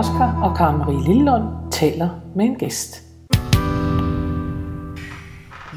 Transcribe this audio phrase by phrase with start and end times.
[0.00, 3.02] Oscar og Karen Marie Lillund taler med en gæst.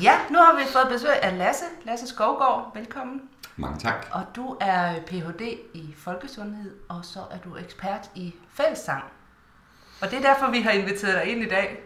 [0.02, 1.66] Ja, nu har vi fået besøg af Lasse.
[1.86, 3.22] Lasse Skovgaard, velkommen.
[3.56, 4.08] Mange tak.
[4.12, 5.42] Og du er Ph.D.
[5.74, 9.04] i folkesundhed, og så er du ekspert i fællessang.
[10.02, 11.78] Og det er derfor, vi har inviteret dig ind i dag.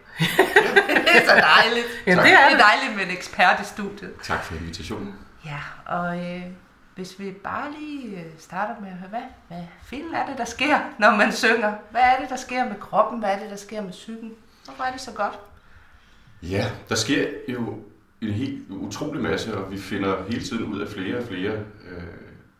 [1.06, 1.86] det er så dejligt.
[2.06, 2.58] Ja, det er det er det.
[2.58, 4.12] dejligt med en ekspert i studiet.
[4.22, 5.14] Tak for invitationen.
[5.44, 6.42] Ja, og øh,
[6.94, 10.44] hvis vi bare lige øh, starter med at høre, hvad, hvad filen er det, der
[10.44, 11.74] sker, når man synger?
[11.90, 13.18] Hvad er det, der sker med kroppen?
[13.18, 14.32] Hvad er det, der sker med psyken?
[14.64, 15.38] Hvorfor er det så godt?
[16.42, 17.78] Ja, der sker jo
[18.20, 21.52] en helt utrolig masse, og vi finder hele tiden ud af flere og flere
[21.88, 22.02] øh,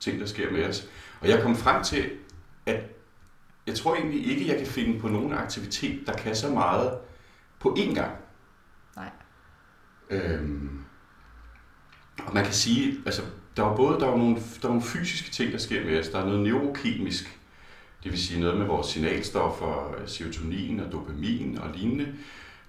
[0.00, 0.88] ting, der sker med os.
[1.20, 2.10] Og jeg kom frem til,
[2.66, 2.80] at
[3.66, 6.98] jeg tror egentlig ikke, jeg kan finde på nogen aktivitet, der kan så meget
[7.58, 8.16] på én gang.
[8.96, 9.10] Nej.
[10.10, 10.84] Øhm,
[12.26, 13.22] og man kan sige, altså,
[13.56, 16.08] der er både der er nogle, der er nogle fysiske ting, der sker med os.
[16.08, 17.38] Der er noget neurokemisk,
[18.02, 22.14] det vil sige noget med vores signalstoffer, øh, serotonin og dopamin og lignende.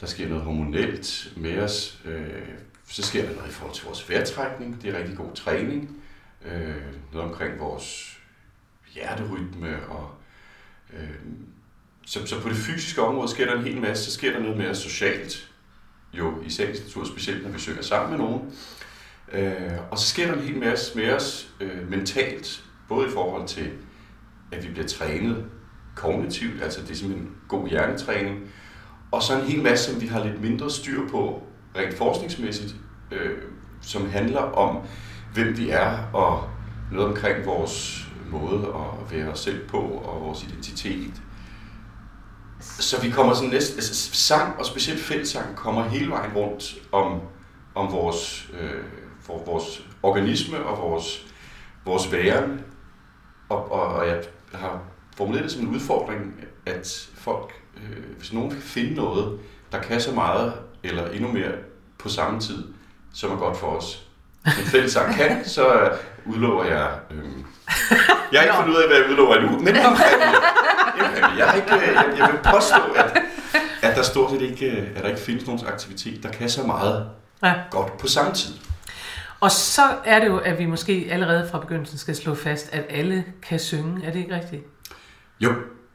[0.02, 1.99] Der sker noget hormonelt med os.
[2.05, 2.47] Øh,
[2.88, 4.81] så sker der noget i forhold til vores vejrtrækning.
[4.81, 5.97] Det er rigtig god træning.
[6.45, 6.75] Øh,
[7.13, 8.17] noget omkring vores
[8.94, 9.88] hjerterytme.
[9.88, 10.11] Og,
[10.94, 11.09] øh,
[12.05, 14.05] så, så på det fysiske område sker der en hel masse.
[14.05, 15.50] Så sker der noget med os socialt.
[16.13, 18.52] Jo, i sagens natur, specielt når vi synger sammen med nogen.
[19.33, 23.47] Øh, og så sker der en hel masse med os øh, mentalt, både i forhold
[23.47, 23.71] til,
[24.51, 25.45] at vi bliver trænet
[25.95, 28.39] kognitivt, altså det er simpelthen en god hjernetræning,
[29.11, 31.43] og så en hel masse, som vi har lidt mindre styr på,
[31.75, 32.75] rent forskningsmæssigt,
[33.11, 33.37] øh,
[33.81, 34.85] som handler om,
[35.33, 36.49] hvem vi er, og
[36.91, 41.21] noget omkring vores måde at være os selv på, og vores identitet.
[42.59, 47.21] Så vi kommer sådan næsten, altså sang, og specielt fællesang, kommer hele vejen rundt om,
[47.75, 48.83] om vores, øh,
[49.25, 51.25] for vores organisme og vores,
[51.85, 52.61] vores væren.
[53.49, 54.17] Og, og, og jeg
[54.53, 54.79] har
[55.17, 56.33] formuleret det som en udfordring,
[56.66, 59.39] at folk, øh, hvis nogen kan finde noget,
[59.72, 60.53] der kan så meget,
[60.84, 61.51] eller endnu mere
[62.00, 62.63] på samme tid,
[63.13, 64.03] som er godt for os,
[64.45, 65.91] en fællesang kan, så øh,
[66.25, 66.91] udlover jeg...
[67.11, 67.23] Øh,
[68.31, 70.35] jeg har ikke fundet ud af, hvad jeg udlover endnu, men en præmie.
[71.38, 73.17] Jeg, har ikke, øh, jeg, jeg vil påstå, at,
[73.81, 76.63] at der stort set ikke, øh, at der ikke findes nogen aktivitet, der kan så
[76.63, 77.09] meget
[77.44, 77.53] Ja.
[77.72, 78.53] godt på samme tid.
[79.43, 82.85] Og så er det jo, at vi måske allerede fra begyndelsen skal slå fast, at
[82.89, 84.05] alle kan synge.
[84.05, 84.63] Er det ikke rigtigt?
[85.39, 85.53] Jo.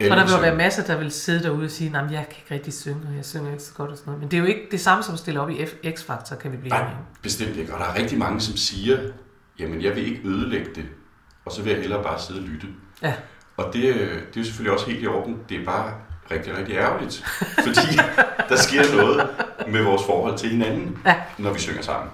[0.09, 2.37] For der vil jo være masser, der vil sidde derude og sige, at jeg kan
[2.43, 4.21] ikke rigtig synge, og jeg synger ikke så godt og sådan noget.
[4.21, 6.57] Men det er jo ikke det samme som at stille op i X-Factor, kan vi
[6.57, 6.91] blive Nej,
[7.23, 7.75] bestemt ikke.
[7.75, 8.99] Og der er rigtig mange, som siger,
[9.59, 10.85] jamen jeg vil ikke ødelægge det,
[11.45, 12.67] og så vil jeg hellere bare sidde og lytte.
[13.03, 13.15] Ja.
[13.57, 15.39] Og det, øh, det er jo selvfølgelig også helt i orden.
[15.49, 15.95] Det er bare
[16.31, 17.25] rigtig, rigtig ærgerligt,
[17.65, 17.99] fordi
[18.49, 19.29] der sker noget
[19.69, 21.15] med vores forhold til hinanden, Ja.
[21.39, 22.11] når vi synger sammen.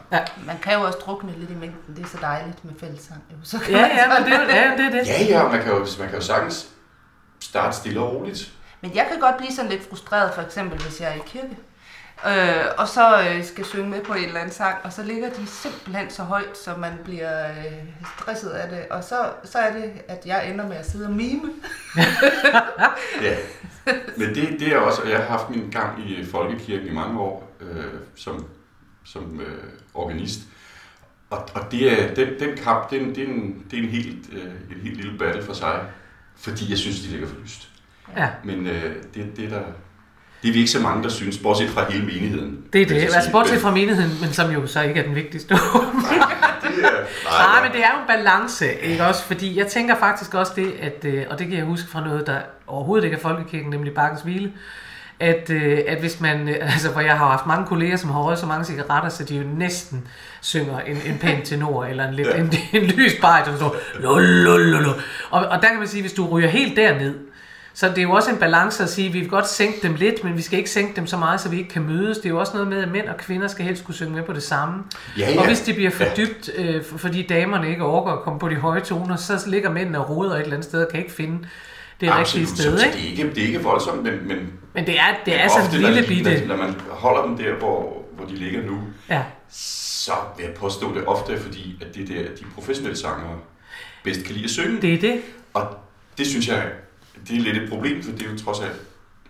[0.47, 1.97] Man kan jo også drukne lidt i mængden.
[1.97, 3.23] Det er så dejligt med fællessang.
[3.31, 4.87] Jo, så kan Ja, man ja, så- men det er ja, det.
[4.87, 5.07] Er det.
[5.09, 6.67] Ja, ja, man kan jo, man kan jo sagtens
[7.41, 8.51] starte stille og roligt.
[8.81, 11.57] Men jeg kan godt blive sådan lidt frustreret, for eksempel hvis jeg er i kirke.
[12.27, 15.31] Øh, og så øh, skal synge med på en eller anden sang, og så ligger
[15.31, 18.87] de simpelthen så højt, så man bliver øh, stresset af det.
[18.91, 21.51] Og så, så er det, at jeg ender med at sidde og mime.
[23.23, 23.37] Ja,
[24.17, 27.21] men det, det er også, og jeg har haft min gang i Folkekirken i mange
[27.21, 27.85] år øh,
[28.15, 28.47] som,
[29.05, 29.65] som øh,
[29.95, 30.41] organist.
[31.31, 33.83] Og, og det er, den, den kamp, det er en, det er en, det er
[33.83, 35.81] en, helt, øh, en helt lille battle for sig,
[36.37, 37.69] fordi jeg synes, de ligger for lyst.
[38.17, 39.65] Ja, Men øh, det, det, er der,
[40.45, 42.59] det er vi ikke så mange, der synes, bortset fra hele menigheden.
[42.73, 42.95] det er det.
[43.03, 45.55] Altså bortset fra menigheden, men som jo så ikke er den vigtigste.
[46.65, 49.25] Det er, Nej, men det er jo en balance, ikke også?
[49.25, 52.27] Fordi jeg tænker faktisk også det, at, øh, og det kan jeg huske fra noget,
[52.27, 54.53] der overhovedet ikke er folkekirken, nemlig Bakkens Hvile,
[55.21, 58.21] at, øh, at hvis man, øh, altså hvor jeg har haft mange kolleger, som har
[58.21, 60.07] røget så mange cigaretter, så de jo næsten
[60.41, 62.37] synger en, en pæn tenor, eller en, lidt, Ja.
[62.39, 64.91] en, en lys bariton, der står, lulululu.
[65.31, 67.15] og, og der kan man sige, hvis du ryger helt derned,
[67.75, 69.95] så det er jo også en balance at sige, at vi vil godt sænke dem
[69.95, 72.19] lidt, men vi skal ikke sænke dem så meget, så vi ikke kan mødes.
[72.19, 74.23] Det er jo også noget med, at mænd og kvinder skal helst kunne synge med
[74.23, 74.83] på det samme.
[75.19, 75.41] Ja, ja.
[75.41, 78.49] Og hvis det bliver for dybt, øh, for- fordi damerne ikke overgår at komme på
[78.49, 81.13] de høje toner, så ligger mændene og roder et eller andet sted og kan ikke
[81.13, 81.39] finde
[82.01, 82.73] det rigtige Absolut, sted.
[82.73, 82.99] så, så Ikke?
[82.99, 84.39] det, er ikke, det er ikke voldsomt, men, men
[84.75, 86.47] Men det er, det er men sådan ofte, en lille bitte...
[86.47, 88.79] Når, når man holder dem der, hvor, hvor de ligger nu,
[89.11, 89.23] Ja.
[89.51, 93.39] så vil jeg påstå det ofte, fordi at det der, de professionelle sangere
[94.05, 94.83] bedst kan lide at synge.
[94.83, 95.21] Det er det.
[95.55, 95.67] Og
[96.19, 96.63] det synes jeg,
[97.29, 98.81] det er lidt et problem, for det er jo trods alt,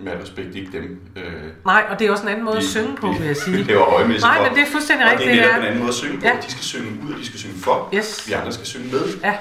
[0.00, 1.00] med al respekt, ikke dem.
[1.16, 1.22] Øh,
[1.66, 3.36] Nej, og det er også en anden måde at vi- synge på, vi- vil jeg
[3.36, 3.62] sige.
[3.72, 5.30] laver højmæssigt Nej, men det er fuldstændig Og rigtigt.
[5.30, 6.26] det er det netop en anden måde at synge på.
[6.26, 6.32] Ja.
[6.46, 7.90] De skal synge ud, og de skal synge for.
[7.94, 8.28] Yes.
[8.28, 9.02] Vi andre skal synge med.
[9.24, 9.34] Ja,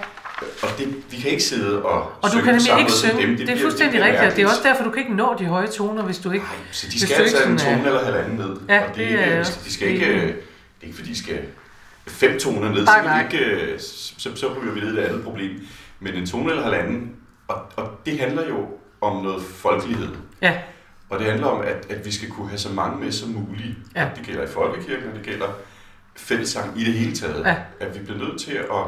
[0.63, 3.21] Og det, vi kan ikke sidde og, og du synge kan på nemlig ikke synge.
[3.21, 3.29] Dem.
[3.31, 4.31] Det er bliver- fuldstændig bliver rigtigt.
[4.31, 6.45] og Det er også derfor, du kan ikke nå de høje toner, hvis du ikke...
[6.45, 8.55] Nej, så de skal du altså en tone er- eller halvanden ned.
[8.69, 10.23] Ja, og det, det er er også de skal ikke, det
[10.81, 11.39] er ikke fordi, de skal
[12.07, 13.23] fem toner ned, Nej, så, kan nej.
[13.31, 15.51] ikke, øh, så, så ryger vi ned i et andet problem.
[15.99, 17.11] Men en tone eller halvanden,
[17.47, 18.67] og, og det handler jo
[19.01, 20.15] om noget folkelighed.
[20.41, 20.61] Ja,
[21.09, 23.75] Og det handler om, at, at vi skal kunne have så mange med som muligt.
[23.95, 24.09] Ja.
[24.15, 25.47] Det gælder i folkekirken, og det gælder
[26.15, 27.45] fællessang i det hele taget.
[27.45, 27.55] Ja.
[27.79, 28.85] At vi bliver nødt til at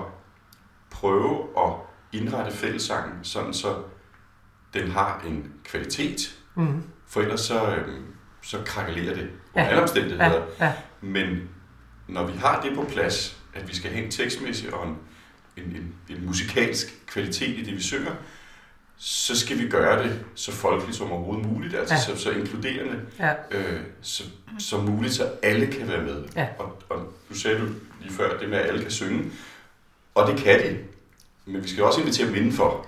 [0.91, 1.73] prøve at
[2.19, 3.75] indrette fællessangen, sådan så
[4.73, 6.35] den har en kvalitet.
[6.55, 8.05] mm, For ellers så, øhm,
[8.41, 9.59] så krakelerer det Ja.
[9.61, 10.45] under alle omstændigheder.
[10.59, 11.49] ja, ja, Men
[12.07, 14.97] når vi har det på plads, at vi skal have en tekstmæssig og en,
[15.57, 18.11] en, en, en musikalsk kvalitet i det, vi synger,
[18.97, 21.99] så skal vi gøre det så folkeligt som overhovedet muligt, altså Ja.
[22.01, 24.23] så, så inkluderende ja, øh, så,
[24.59, 26.23] som muligt, så alle kan være med.
[26.35, 26.47] Ja.
[26.59, 27.65] Og, og nu sagde du
[28.01, 29.31] lige før, det med, at alle kan synge,
[30.15, 30.77] og det kan de.
[31.45, 32.85] Men vi skal også invitere dem indenfor.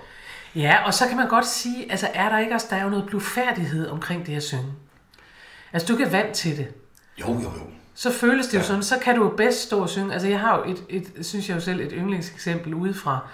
[0.54, 2.88] ja, og så kan man godt sige, altså er der ikke også, der er jo
[2.90, 4.72] noget blufærdighed omkring det at synge.
[5.72, 6.68] Altså du er vant til det.
[7.20, 7.50] Jo, jo, jo.
[7.94, 8.64] så føles det jo Ja.
[8.64, 10.12] sådan, så kan du jo bedst stå og synge.
[10.12, 10.82] Altså jeg har jo et,
[11.16, 13.28] et synes jeg jo selv, et yndlingseksempel udefra.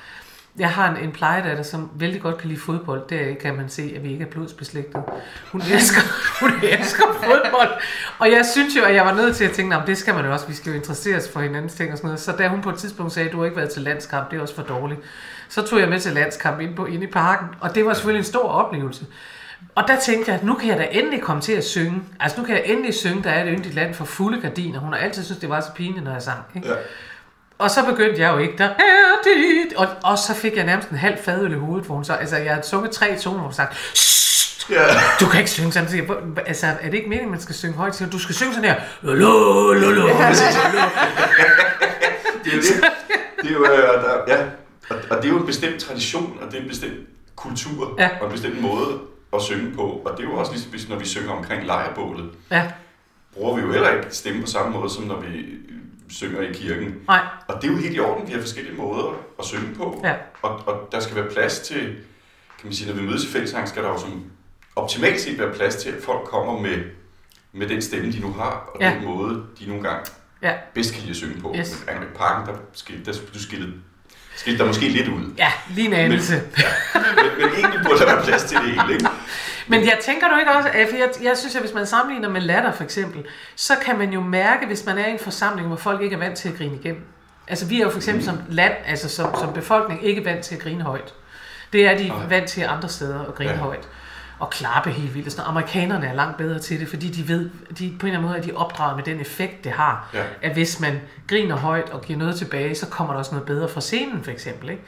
[0.58, 3.08] Jeg har en, en plejedatter, som vældig godt kan lide fodbold.
[3.08, 5.02] Der kan man se, at vi ikke er blodsbeslægtet.
[5.52, 6.00] Hun elsker,
[6.40, 7.70] hun elsker fodbold.
[8.18, 10.24] Og jeg synes jo, at jeg var nødt til at tænke, at det skal man
[10.24, 12.20] jo også, vi skal jo interesseres for hinandens ting og sådan noget.
[12.20, 14.36] Så da hun på et tidspunkt sagde, at du har ikke været til landskamp, det
[14.36, 15.00] er også for dårligt.
[15.48, 18.20] Så tog jeg med til landskamp ind, på, inde i parken, og det var selvfølgelig
[18.20, 19.06] en stor oplevelse.
[19.74, 22.02] Og der tænkte jeg, at nu kan jeg da endelig komme til at synge.
[22.20, 24.78] Altså nu kan jeg endelig synge, der er et yndigt land for fulde gardiner.
[24.78, 26.42] Hun har altid syntes, det var så pinligt, når jeg sang.
[26.56, 26.68] Ikke?
[26.68, 26.74] Ja.
[27.58, 29.72] Og så begyndte jeg jo ikke, der er dit.
[29.76, 32.36] Og, og så fik jeg nærmest en halv fadøl i hovedet, hvor hun så, altså
[32.36, 34.84] jeg havde sunget tre toner, hvor hun sagde, "Shh, Ja.
[35.20, 36.04] du kan ikke synge sådan.
[36.04, 38.00] "Hvor- altså, er det ikke meningen, man skal synge højt?
[38.00, 38.80] Jeg, Du skal synge sådan her.
[39.02, 39.14] Lo,
[39.72, 40.06] lo, lo.
[42.44, 42.84] Det er det.
[43.42, 44.36] Det er jo, øh, ja.
[44.90, 46.94] Og, og det er jo en bestemt tradition, og det er en bestemt
[47.36, 48.08] kultur, Ja.
[48.20, 48.98] og en bestemt måde
[49.36, 49.82] at synge på.
[50.04, 52.62] Og det er jo også ligesom, når vi synger omkring lejrbålet, Ja,
[53.34, 55.28] bruger vi jo heller ikke stemme på samme måde, som når vi
[56.10, 56.94] synger i kirken.
[57.08, 60.00] nej, Og det er jo helt i orden, vi har forskellige måder at synge på.
[60.04, 60.14] Ja.
[60.42, 61.80] Og, og der skal være plads til,
[62.58, 64.24] kan man sige, når vi mødes i fællesang, skal der jo som
[64.76, 66.78] optimalt set være plads til, at folk kommer med,
[67.52, 68.94] med den stemme, de nu har, og Ja.
[68.94, 70.10] den måde, de nogle gange
[70.42, 71.54] ja, bedst kan lide at synge på.
[71.58, 71.84] Yes.
[71.86, 73.72] Men parken, der, skil, der du skilte,
[74.36, 75.34] skilte der måske lidt ud.
[75.38, 76.42] ja, lige en anelse.
[76.94, 77.02] Men,
[77.38, 79.06] men egentlig burde der være plads til det hele, ikke?
[79.68, 82.28] Men jeg tænker du ikke også, at for jeg, jeg synes, at hvis man sammenligner
[82.28, 83.24] med latter for eksempel,
[83.56, 86.18] så kan man jo mærke, hvis man er i en forsamling, hvor folk ikke er
[86.18, 87.02] vant til at grine igennem.
[87.48, 90.54] Altså vi er jo for eksempel som land, altså som, som befolkning, ikke vant til
[90.54, 91.14] at grine højt.
[91.72, 92.26] Det er de Nej.
[92.28, 93.56] vant til andre steder at grine ja.
[93.56, 93.88] Højt.
[94.38, 95.32] Og klappe helt vildt.
[95.32, 95.42] Sådan.
[95.42, 95.48] noget.
[95.58, 98.38] Amerikanerne er langt bedre til det, fordi de ved, de, på en eller anden måde
[98.38, 100.08] er de opdraget med den effekt, det har.
[100.14, 100.22] Ja.
[100.42, 103.68] At hvis man griner højt og giver noget tilbage, så kommer der også noget bedre
[103.68, 104.70] fra scenen for eksempel.
[104.70, 104.82] Ikke?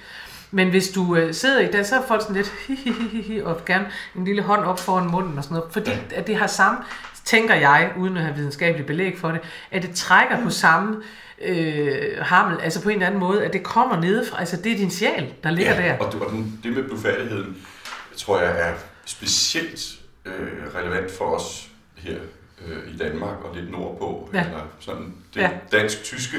[0.56, 3.86] Men hvis du øh, sidder i det, så er folk sådan lidt hihihihi, og gerne
[4.16, 5.72] en lille hånd op foran munden og sådan noget.
[5.72, 5.98] Fordi Ja.
[6.14, 6.78] at det har samme,
[7.24, 11.02] tænker jeg, uden at have videnskabeligt belæg for det, at det trækker på samme
[11.42, 14.76] øh, hammel, altså på en eller anden måde, at det kommer nedefra, altså det er
[14.76, 15.98] din sjæl, der ligger ja, der.
[15.98, 16.32] Og, du, og
[16.62, 17.56] det med blufærdigheden,
[18.16, 18.74] tror jeg er
[19.04, 19.80] specielt
[20.24, 20.32] øh,
[20.74, 22.18] relevant for os her
[22.66, 24.40] øh, i Danmark og lidt nordpå, Ja.
[24.44, 25.50] eller sådan det Ja.
[25.72, 26.36] dansk-tyske,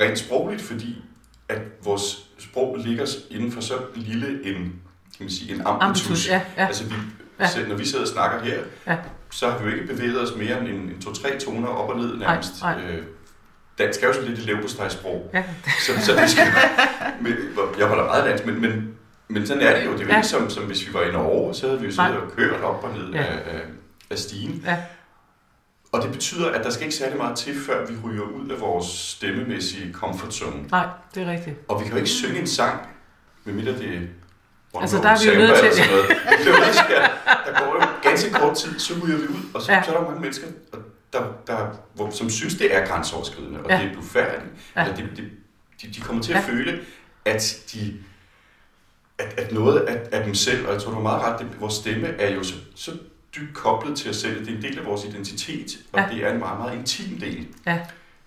[0.00, 1.04] rent sprogligt, fordi
[1.48, 4.54] at vores sprog ligger inden for så lille en,
[5.16, 6.02] kan man sige, en ambitus.
[6.06, 6.66] Ambitus, ja, ja.
[6.66, 6.94] Altså vi,
[7.40, 7.46] Ja.
[7.48, 8.96] selv når vi sidder og snakker her, Ja.
[9.30, 12.16] så har vi jo ikke bevæget os mere end en, to-tre toner op og ned
[12.16, 12.62] nærmest.
[12.62, 12.80] nej.
[12.90, 13.02] Øh,
[13.78, 15.30] dansk er jo sådan lidt et levbostejsprog.
[15.34, 15.44] Ja.
[15.86, 16.46] Så, så det skal,
[17.20, 17.34] men,
[17.78, 18.94] jeg holder meget dansk, men, men,
[19.28, 19.92] men sådan er det jo.
[19.92, 20.16] Det er jo Ja.
[20.16, 22.20] ikke som, som hvis vi var i Norge, så havde vi jo siddet Nej.
[22.20, 23.22] og kørt op og ned Ja.
[23.22, 23.60] af,
[24.10, 24.62] af stigen.
[24.66, 24.76] Ja.
[25.92, 28.60] Og det betyder, at der skal ikke særlig meget til, før vi ryger ud af
[28.60, 30.62] vores stemmemæssige comfort zone.
[30.70, 31.56] Nej, det er rigtigt.
[31.68, 32.80] Og vi kan jo ikke synge en sang,
[33.44, 34.00] medmindre det er
[34.80, 35.74] Altså, der er vi jo nødt til- eller
[36.42, 37.10] til at-
[37.46, 39.82] Der går jo ganske kort tid, så ryger vi ud, og så, Ja.
[39.82, 40.46] så er der mange mennesker,
[41.12, 43.78] der, der, hvor, som synes, det er grænseoverskridende, og Ja.
[43.78, 44.42] det er blufærdigt.
[44.76, 44.90] Ja.
[44.90, 45.24] At det, det,
[45.82, 46.44] de, de kommer til at Ja.
[46.46, 46.52] ja.
[46.52, 46.80] føle,
[47.24, 47.94] at de
[49.18, 51.60] at, at noget af, af dem selv, og jeg tror, du har meget ret, det,
[51.60, 52.90] vores stemme er jo så, så
[53.36, 54.40] dybt koblet til os selv.
[54.46, 56.06] Det er en del af vores identitet, og Ja.
[56.14, 57.46] det er en meget, meget intim del.
[57.66, 57.78] Ja.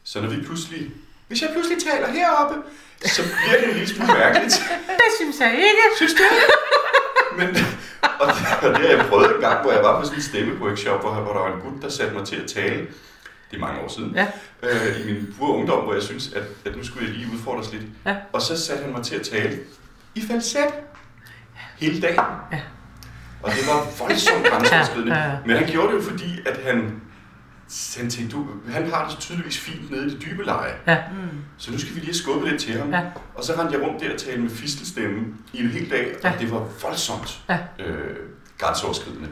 [0.03, 0.91] Så når vi pludselig,
[1.27, 2.55] hvis jeg pludselig taler heroppe,
[3.05, 4.53] så bliver det en lille smule mærkeligt.
[4.87, 5.83] Det synes jeg ikke.
[5.97, 6.45] Synes du ikke?
[7.37, 7.47] Men,
[8.19, 10.23] og, det, og det har jeg prøvet en gang, hvor jeg var på sådan en
[10.23, 12.87] stemmeworkshop, hvor, hvor der var en gut, der satte mig til at tale.
[13.51, 14.15] Det er mange år siden.
[14.15, 14.27] Ja.
[14.63, 17.71] Øh, I min pure ungdom, hvor jeg synes, at, at nu skulle jeg lige udfordres
[17.71, 17.83] lidt.
[18.05, 18.15] Ja.
[18.33, 19.59] Og så satte han mig til at tale
[20.15, 20.65] i falset
[21.77, 22.19] hele dagen.
[22.51, 22.61] Ja.
[23.43, 25.13] Og det var voldsomt grænseoverskridende.
[25.15, 25.37] Ja, ja, ja.
[25.45, 27.01] Men han gjorde det jo fordi, at han,
[27.97, 30.73] han tænkte, du, han har det tydeligvis fint nede i det dybe leje.
[30.87, 30.97] Ja.
[31.57, 32.91] Så nu skal vi lige skubbe lidt til ham.
[32.93, 33.01] Ja.
[33.35, 35.19] Og så rendte jeg rundt der og talte med fistelstemme
[35.53, 36.35] i en hel dag, og Ja.
[36.39, 37.57] det var voldsomt Ja.
[37.79, 38.15] øh,
[38.57, 39.27] grænseoverskridende.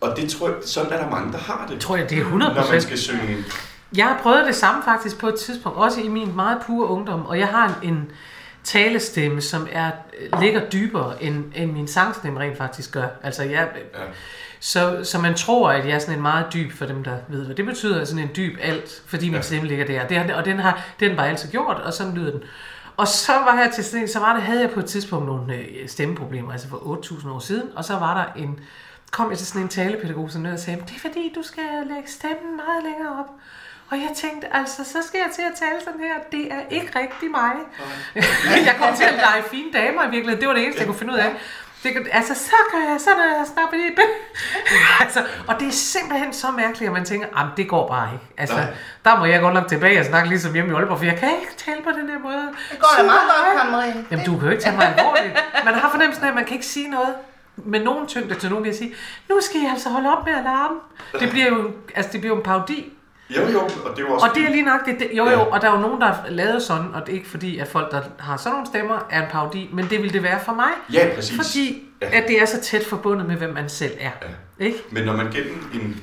[0.00, 1.72] Og det tror jeg, sådan er der mange, der har det.
[1.74, 3.36] Jeg tror jeg, det er 100 Når man skal synge.
[3.96, 7.26] Jeg har prøvet det samme faktisk på et tidspunkt, også i min meget pure ungdom,
[7.26, 8.10] og jeg har en, en
[8.64, 9.90] talestemme, som er,
[10.40, 13.06] ligger dybere, end, end min sangstemme rent faktisk gør.
[13.22, 13.98] Altså, jeg, Ja.
[14.60, 17.44] så, så man tror, at jeg er sådan en meget dyb, for dem, der ved,
[17.44, 19.40] hvad det betyder, sådan en dyb alt, fordi min Ja.
[19.40, 20.06] stemme ligger der.
[20.06, 22.42] Det, har- og den har den bare altid gjort, og sådan lyder den.
[22.96, 25.54] Og så var jeg til sådan så var det, havde jeg på et tidspunkt nogle
[25.54, 28.60] øh, stemmeproblemer, altså for 8.000 år siden, og så var der en,
[29.10, 31.64] kom jeg til sådan en talepædagog, som og sagde, det er fordi, du skal
[31.94, 33.26] lægge stemmen meget længere op.
[33.90, 36.14] Og jeg tænkte, altså, så skal jeg til at tale sådan her.
[36.32, 37.52] Det er ikke rigtig mig.
[38.68, 40.40] jeg kom til at lege fine damer i virkeligheden.
[40.40, 41.30] Det var det eneste, jeg kunne finde ud af.
[41.82, 44.02] Det, kan- altså, så kan jeg, så er jeg snart i
[45.04, 48.24] altså, Og det er simpelthen så mærkeligt, at man tænker, jamen, det går bare ikke.
[48.38, 48.66] Altså, Nej.
[49.04, 51.28] der må jeg godt nok tilbage og snakke ligesom hjemme i Aalborg, for jeg kan
[51.40, 52.48] ikke tale på den her måde.
[52.70, 54.04] Det går da Så meget godt, Karen Marie.
[54.10, 55.34] Jamen, du kan jo ikke tage mig alvorligt.
[55.64, 57.14] Man har fornemmelsen af, at man kan ikke sige noget
[57.56, 58.94] med nogen tyngde til nogen ved at sige,
[59.28, 60.78] nu skal I altså holde op med at larme.
[61.20, 62.92] Det bliver jo, en- altså, det bliver jo en parodi.
[63.36, 64.26] Jo, jo, og det er jo også...
[64.28, 65.08] Og det er lige nok det.
[65.16, 65.38] jo, jo, Ja.
[65.38, 67.68] og der er jo nogen, der har lavet sådan, og det er ikke fordi, at
[67.68, 70.52] folk, der har sådan nogle stemmer, er en parodi, men det vil det være for
[70.54, 70.70] mig.
[70.92, 71.36] Ja, præcis.
[71.36, 72.18] Fordi, Ja.
[72.18, 74.10] at det er så tæt forbundet med, hvem man selv er.
[74.60, 74.64] Ja.
[74.64, 74.78] Ikke?
[74.90, 76.00] Men når man gennem en,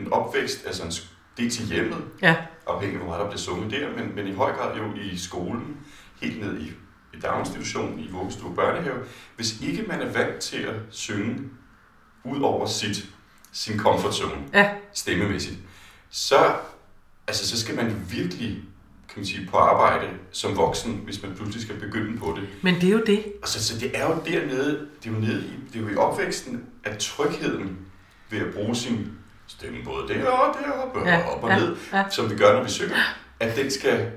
[0.00, 0.90] en opvækst, altså en,
[1.36, 4.26] det er til hjemmet, Ja, afhængig af hvor meget der bliver sunget der, men, men
[4.26, 5.76] i høj grad jo i skolen,
[6.22, 6.72] helt ned i,
[7.14, 8.96] i daginstitutionen, i vuggestue og børnehave.
[9.36, 11.38] Hvis ikke man er vant til at synge
[12.24, 13.04] ud over sit,
[13.52, 15.56] sin comfort zone, ja, stemmemæssigt,
[16.10, 16.54] så,
[17.26, 18.62] altså, så skal man virkelig
[19.08, 22.48] kan man sige, på arbejde som voksen, hvis man pludselig skal begynde på det.
[22.62, 23.32] men det er jo det.
[23.42, 25.88] Og så, så det er jo dernede, det er jo nede i, det er jo
[25.88, 27.78] i opvæksten, at trygheden
[28.30, 29.12] ved at bruge sin
[29.46, 32.04] stemme både deroppe, deroppe Ja, og op og ja, ned, ja.
[32.10, 32.96] som vi gør, når vi synger,
[33.40, 34.10] at den skal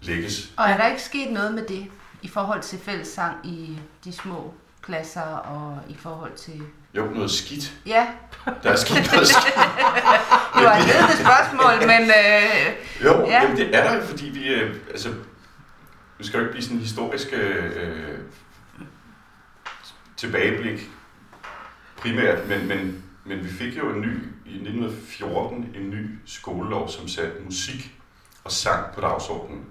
[0.00, 0.52] lægges.
[0.56, 1.86] Og er der ikke sket noget med det
[2.22, 6.62] i forhold til fællessang i de små klasser og i forhold til...
[6.96, 7.72] Jo, noget skidt.
[7.86, 8.06] Ja,
[8.62, 9.54] Der er sket noget skidt.
[10.54, 12.74] det var et ledende spørgsmål, men øh,
[13.04, 13.32] Jo, Ja.
[13.32, 13.42] ja.
[13.42, 15.08] jamen det er der fordi vi, øh, altså,
[16.18, 18.18] nu skal jo ikke blive sådan en historisk øh,
[20.16, 20.90] tilbageblik
[21.96, 24.14] primært, men, men, men vi fik jo en ny,
[24.46, 27.94] i 1914, en ny skolelov, som satte musik
[28.44, 29.64] og sang på dagsordenen.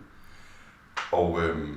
[1.11, 1.67] Og øh,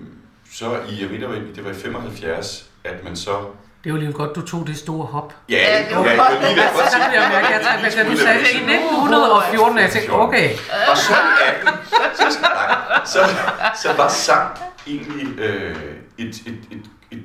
[0.53, 3.51] så i, jeg ved, var, det var i 75, at man så...
[3.87, 5.35] Det er jo lige godt, du tog det store hop.
[5.49, 6.19] Ja, Ja, ja, det var ja, godt.
[6.19, 8.53] jeg var lige ved at Så kunne jeg mærke, at jeg, da du sagde det
[8.53, 10.51] i 1914, og jeg tænkte, okay,
[10.91, 11.17] Og så i
[11.47, 11.69] 18,
[12.17, 12.39] så,
[13.13, 13.21] så,
[13.83, 15.77] så var sang egentlig øh,
[16.19, 17.23] et, et, et, et,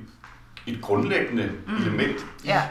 [0.67, 1.75] et grundlæggende mm.
[1.75, 2.61] element i ja.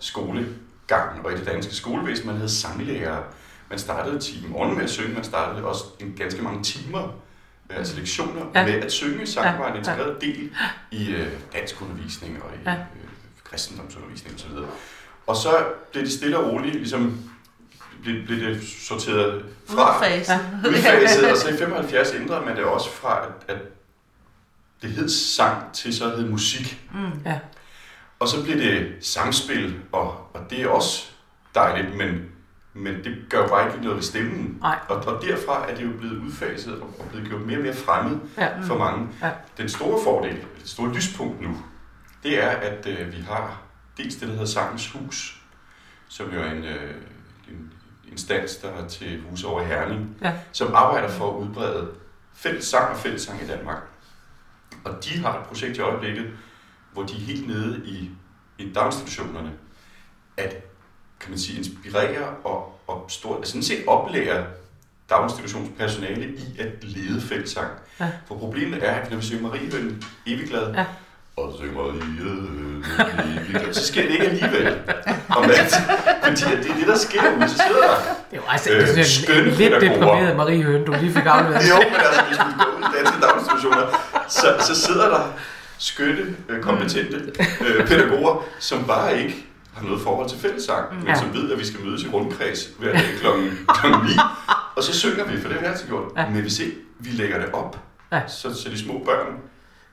[0.00, 2.26] skolegangen og i det danske skolevæsen.
[2.26, 3.22] Man havde sanglærere.
[3.70, 7.02] Man startede 10 om morgenen med at synge, man startede også en ganske mange timer,
[7.70, 8.60] øh, altså lektioner, Ja.
[8.60, 8.66] ja.
[8.66, 9.26] med at synge.
[9.26, 9.56] Sang Ja.
[9.56, 10.50] var en integreret del
[10.90, 12.74] i øh, danskundervisning og i Ja.
[13.50, 14.50] Kristendomsundervisning osv.
[15.26, 17.20] Og så blev det stille og roligt, ligesom
[18.02, 20.40] blev, blev det sorteret fra Udfaset.
[20.68, 23.62] udfaset, og så i 75 ændrede man det også fra, at, at
[24.82, 26.82] det hed sang til så hed musik.
[26.94, 27.20] Mm.
[27.24, 27.38] ja,
[28.18, 31.06] Og så blev det samspil, og, og det er også
[31.54, 32.20] dejligt, men,
[32.74, 34.58] men det gør jo bare ikke noget ved stemmen.
[34.60, 37.62] nej, Og, og derfra er det jo blevet udfaset og, og blevet gjort mere og
[37.62, 39.08] mere fremmed ja, for mange.
[39.22, 39.30] Ja.
[39.58, 41.56] Den store fordel, det store lyspunkt nu,
[42.22, 43.62] det er, at øh, vi har
[43.96, 45.42] dels det, der hedder Sangens Hus,
[46.08, 46.94] som jo er en, øh,
[47.48, 47.72] en
[48.10, 50.32] instans, der er til hus over Herning, Ja.
[50.52, 51.88] som arbejder for at udbrede
[52.34, 53.82] fælles sang og fællessang i Danmark.
[54.84, 56.30] Og de har et projekt i øjeblikket,
[56.92, 58.10] hvor de er helt nede i,
[58.58, 59.52] i daginstitutionerne,
[60.36, 60.54] at
[61.20, 64.46] kan man sige, inspirere og, og stort, altså sådan set oplære
[65.10, 67.70] daginstitutionspersonale i at lede fællessang.
[68.00, 68.10] Ja.
[68.26, 70.86] For problemet er, at når vi synger Mariebøn evig glad, Ja.
[71.36, 71.96] Og Mariebøn
[73.38, 74.78] evig glad, så sker det ikke alligevel.
[75.28, 75.80] Om natten.
[76.24, 77.96] Fordi det er det, der sker ude, så sidder der.
[78.30, 81.68] det var altså Øh, sådan en lidt deprimeret Marie Høen, du lige fik afleveret.
[81.70, 83.86] Jo, men altså, hvis vi går ud i danske daginstitutioner,
[84.28, 85.32] så, så sidder der
[85.78, 91.14] skønne, øh, kompetente øh, pædagoger, som bare ikke har noget forhold til fællessang, men Ja.
[91.14, 94.10] som ved, at vi skal mødes i rundkreds hver dag klokken, klokken 9,
[94.76, 96.04] og så synger vi, for det har vi altid gjort.
[96.16, 96.28] Ja.
[96.30, 97.78] Men hvis ikke vi lægger det op,
[98.12, 98.20] Ja.
[98.28, 99.26] så, så de små børn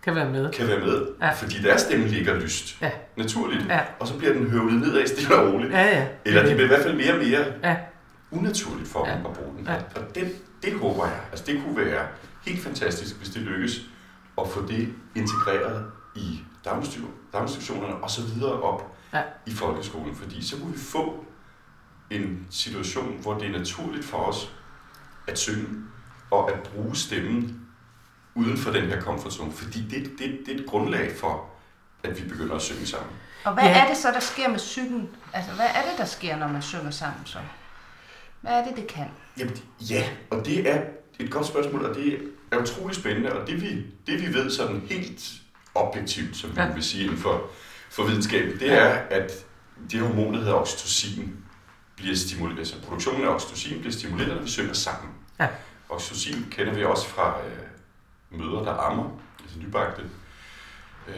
[0.04, 0.52] Kan være med.
[0.52, 1.32] kan være med, Ja.
[1.32, 2.92] fordi deres stemme ligger lyst, Ja.
[3.18, 3.80] naturligt, Ja.
[4.00, 5.72] og så bliver den høvlet nedad stille og roligt.
[5.74, 6.08] Ja, ja.
[6.26, 7.76] Eller det bliver i hvert fald mere og mere Ja,
[8.32, 9.16] unaturligt for Ja.
[9.18, 9.66] dem at bruge den.
[9.66, 9.74] Ja.
[9.76, 10.32] Og det,
[10.64, 11.20] det håber jeg.
[11.32, 12.08] Altså det kunne være
[12.46, 13.82] helt fantastisk, hvis det lykkes
[14.42, 19.22] at få det integreret i daginstitu- daginstitutionerne og så videre op Ja.
[19.46, 20.16] i folkeskolen.
[20.16, 21.26] Fordi så kunne vi få
[22.10, 24.52] en situation, hvor det er naturligt for os
[25.28, 25.68] at synge
[26.32, 27.60] og at bruge stemmen
[28.36, 29.52] uden for den her comfort zone.
[29.52, 31.50] Fordi det, det, det er et grundlag for,
[32.04, 33.12] at vi begynder at synge sammen.
[33.44, 33.84] Og hvad Ja.
[33.84, 35.10] er det så, der sker med psyken?
[35.34, 37.38] Altså, hvad er det, der sker, når man synger sammen så?
[38.42, 39.06] Hvad er det, det kan?
[39.38, 39.58] Jamen,
[39.90, 40.82] ja, og det er
[41.20, 42.20] et godt spørgsmål, og det
[42.52, 45.32] er utrolig spændende, og det vi, det vi ved sådan helt
[45.76, 46.74] objektivt, som vi Ja.
[46.74, 47.42] vil sige inden for,
[47.90, 49.32] for videnskaben, det er, at
[49.92, 51.36] det hormon, der hedder oxytocin,
[51.96, 55.12] bliver stimuleret, altså produktionen af oxytocin bliver stimuleret, når vi synger sammen.
[55.40, 55.48] Ja.
[55.90, 57.58] Oxytocin kender vi også fra øh,
[58.34, 59.04] mødre, der ammer,
[59.44, 60.02] altså nybagte
[61.08, 61.14] øh,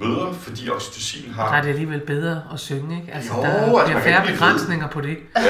[0.00, 1.48] mødre, fordi oxytocin har...
[1.48, 3.12] Der er det alligevel bedre at synge, ikke?
[3.12, 5.16] Altså, Jo, der altså, bliver færre begrænsninger på det.
[5.36, 5.42] Ja,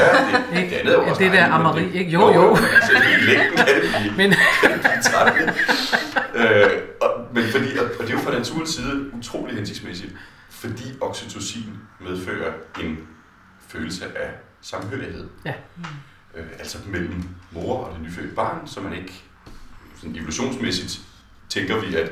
[0.50, 0.70] det, Ikke?
[0.70, 2.10] det andet er jo Ja, også det der ammeri, det- ikke?
[2.10, 2.50] Jo, jo.
[2.56, 4.30] Altså, i længden kan det blive, Men
[4.62, 4.80] kan det
[6.34, 10.12] blive øh, og, men fordi, og, og det er jo fra naturens side utrolig hensigtsmæssigt,
[10.50, 12.98] fordi oxytocin medfører en
[13.68, 15.28] følelse af samhørighed.
[15.44, 15.52] Ja.
[16.34, 19.22] Øh, altså mellem mor og det nyfødte barn, så man ikke
[19.96, 21.00] sådan evolutionsmæssigt
[21.48, 22.10] tænker vi, at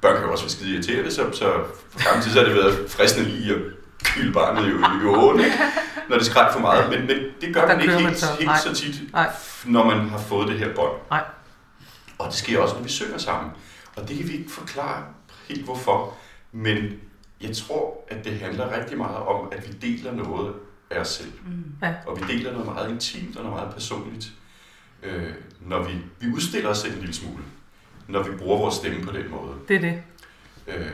[0.00, 2.56] børn kan jo også være skide irriterende, så, så for gammel tid så har det
[2.56, 3.60] været fristende lige at
[4.04, 4.70] kylde barnet i,
[5.04, 5.56] i åen, ikke?
[6.08, 6.90] når det skræk for meget.
[6.90, 8.26] Men, men det gør man ikke kører man helt, så.
[8.38, 8.58] helt Nej.
[8.58, 9.30] så tit, Nej.
[9.64, 10.92] når man har fået det her bånd.
[11.10, 11.24] Nej.
[12.18, 13.52] Og det sker også, når vi synger sammen.
[13.96, 15.04] Og det kan vi ikke forklare
[15.48, 16.16] helt hvorfor.
[16.52, 16.76] Men
[17.40, 20.54] jeg tror, at det handler rigtig meget om, at vi deler noget
[20.90, 21.32] af os selv.
[21.46, 21.64] Mm.
[21.82, 21.94] Ja.
[22.06, 24.32] Og vi deler noget meget intimt og noget meget personligt.
[25.02, 27.42] Øh, når vi, vi udstiller os selv en lille smule,
[28.08, 29.54] når vi bruger vores stemme på den måde.
[29.68, 30.02] det er det.
[30.68, 30.86] Øh,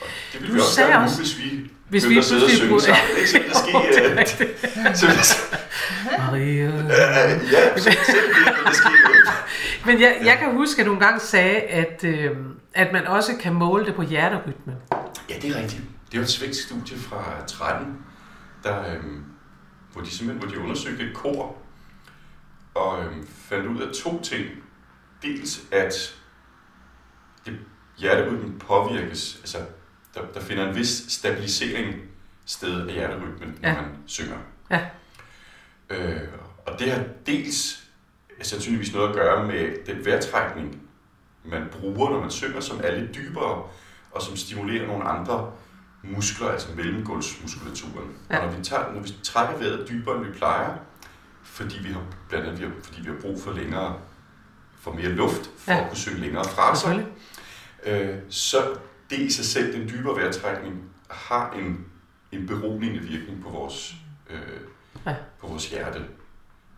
[0.00, 2.80] og det vil Du vi også gøre nu, hvis vi Hvis vi sidde og synge
[2.80, 3.04] sammen.
[3.18, 3.28] Ikke?
[3.54, 3.62] Så
[3.92, 4.60] det er øh, rigtigt.
[4.98, 6.66] så der- Maria.
[6.66, 7.96] Øh, ja, så selv
[8.28, 9.26] det vil der ske noget.
[9.86, 12.30] Men jeg, jeg kan huske, at du engang sagde, at, øh,
[12.74, 14.76] at man også kan måle det på hjerterytmen.
[15.30, 15.82] Ja, det er rigtigt.
[16.12, 17.86] Det var et svensk studie fra 13,
[18.64, 19.24] der, øhm,
[19.92, 21.56] hvor de simpelthen hvor de undersøgte et kor
[22.80, 24.44] og øhm, fandt ud af to ting.
[25.22, 26.16] Dels at
[27.46, 27.58] det,
[27.98, 29.58] hjerterytmen påvirkes, altså
[30.14, 31.94] der, der finder en vis stabilisering
[32.46, 33.74] sted af hjerterytmen, når Ja.
[33.82, 34.36] man synger.
[34.70, 34.86] Ja.
[35.90, 36.20] Øh,
[36.66, 37.84] og det har dels
[38.42, 40.82] sandsynligvis noget at gøre med den vejrtrækning,
[41.44, 43.62] man bruger, når man synger, som er lidt dybere,
[44.12, 45.52] og som stimulerer nogle andre
[46.02, 48.16] muskler, altså mellemgulvsmuskulaturen.
[48.30, 48.38] Ja.
[48.38, 50.76] Og når vi, tager, når vi trækker vejret dybere, end vi plejer,
[51.42, 54.00] fordi vi har, blandt andet vi har, fordi vi har brug for længere,
[54.80, 55.80] for mere luft, for Ja.
[55.82, 57.04] at kunne synge længere fra sig,
[57.84, 58.12] Selvfølgelig.
[58.16, 58.76] øh, så
[59.10, 61.86] det i sig selv, den dybere vejrtrækning, har en,
[62.32, 63.94] en beroligende virkning på vores,
[64.30, 64.40] øh,
[65.06, 65.14] Ja.
[65.40, 66.04] på vores hjerte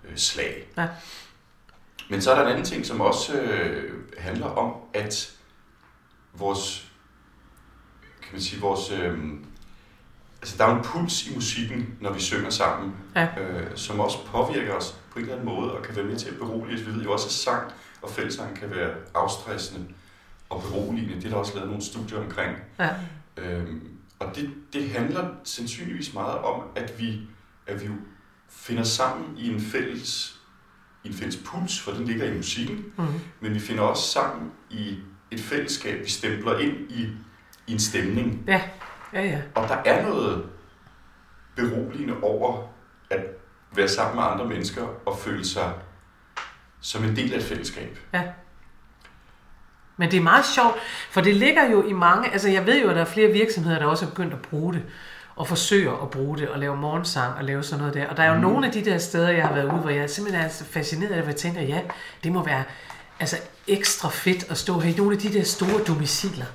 [0.04, 0.68] øh, slag.
[0.76, 0.88] Ja.
[2.10, 5.36] Men så er der en anden ting, som også øh, handler om, at
[6.34, 6.92] vores,
[8.22, 9.18] kan man sige, vores, øh,
[10.42, 13.28] altså der er en puls i musikken, når vi synger sammen, Ja.
[13.40, 16.28] øh, som også påvirker os på en eller anden måde, og kan være med til
[16.28, 16.86] at berolige os.
[16.86, 19.86] Vi ved jo også, at sang og fællesang kan være afstressende
[20.50, 21.14] og beroligende.
[21.14, 22.56] Det er der også lavet nogle studier omkring.
[22.78, 22.88] Ja.
[23.36, 27.20] Øhm, og det, det handler sandsynligvis meget om, at vi,
[27.66, 27.92] at vi jo
[28.50, 30.40] finder sammen i en fælles,
[31.04, 33.20] i en fælles puls, for den ligger i musikken, Mm-hmm.
[33.40, 34.98] men vi finder også sammen i
[35.30, 37.02] et fællesskab, vi stempler ind i,
[37.66, 38.44] i en stemning.
[38.46, 38.62] Ja,
[39.20, 39.40] ja.
[39.54, 40.44] Og der er noget
[41.56, 42.62] beroligende over
[43.10, 43.20] at
[43.76, 45.72] være sammen med andre mennesker og føle sig
[46.80, 47.98] som en del af et fællesskab.
[49.96, 50.76] Men det er meget sjovt,
[51.10, 53.78] for det ligger jo i mange, altså jeg ved jo, at der er flere virksomheder,
[53.78, 54.82] der også er begyndt at bruge det,
[55.36, 58.08] og forsøger at bruge det, og lave morgensang, og lave sådan noget der.
[58.08, 58.40] Og der er jo mm.
[58.40, 61.10] nogle af de der steder, jeg har været ude, hvor jeg simpelthen er så fascineret
[61.10, 61.80] af hvor jeg tænker, ja,
[62.24, 62.64] det må være
[63.20, 66.46] altså ekstra fedt at stå her i nogle af de der store domiciler,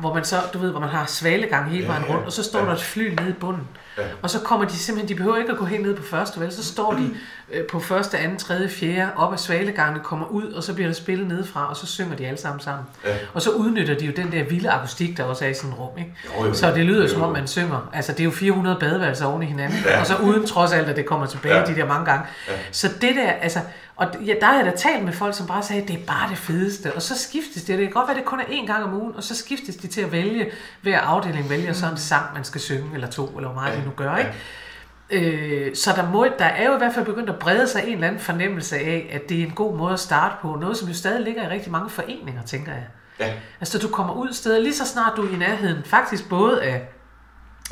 [0.00, 2.64] hvor man så, du ved, hvor man har svalegang hele vejen rundt, og så står
[2.64, 3.68] der et fly nede i bunden.
[4.00, 4.06] Ja.
[4.22, 6.52] Og så kommer de simpelthen, de behøver ikke at gå helt ned på første, vel?
[6.52, 7.10] Så står de
[7.52, 10.94] øh, på første, anden, tredje, fjerde, op ad svalegangene, kommer ud, og så bliver der
[10.94, 12.84] spillet nedefra, og så synger de alle sammen sammen.
[13.04, 13.10] Ja.
[13.34, 15.78] Og så udnytter de jo den der vilde akustik, der også er i sådan et
[15.78, 16.14] rum, ikke?
[16.40, 16.54] Jo, jo.
[16.54, 17.88] Så det lyder Jo, som om, man synger.
[17.92, 19.78] Altså, det er jo 400 badeværelser oven i hinanden.
[19.86, 20.00] Ja.
[20.00, 21.64] Og så uden trods alt, at det kommer tilbage Ja.
[21.64, 22.24] de der mange gange.
[22.48, 22.52] Ja.
[22.72, 23.60] Så det der, altså...
[23.96, 26.30] Og ja, der har jeg da talt med folk, som bare sagde, det er bare
[26.30, 26.92] det fedeste.
[26.94, 27.78] Og så skiftes det.
[27.78, 29.86] Det kan godt være, det kun er én gang om ugen, og så skiftes de
[29.86, 30.50] til at vælge,
[30.82, 33.80] hver afdeling vælger så en sang, man skal synge, eller to, eller hvor meget Ja.
[33.80, 34.32] de nu gør, ikke?
[35.10, 37.94] Øh, så der, må, der er jo i hvert fald begyndt at brede sig en
[37.94, 40.56] eller anden fornemmelse af, at det er en god måde at starte på.
[40.60, 42.86] Noget, som jo stadig ligger i rigtig mange foreninger, tænker jeg.
[43.20, 43.32] Ja.
[43.60, 46.88] Altså, du kommer ud steder lige så snart du er i nærheden, faktisk både af,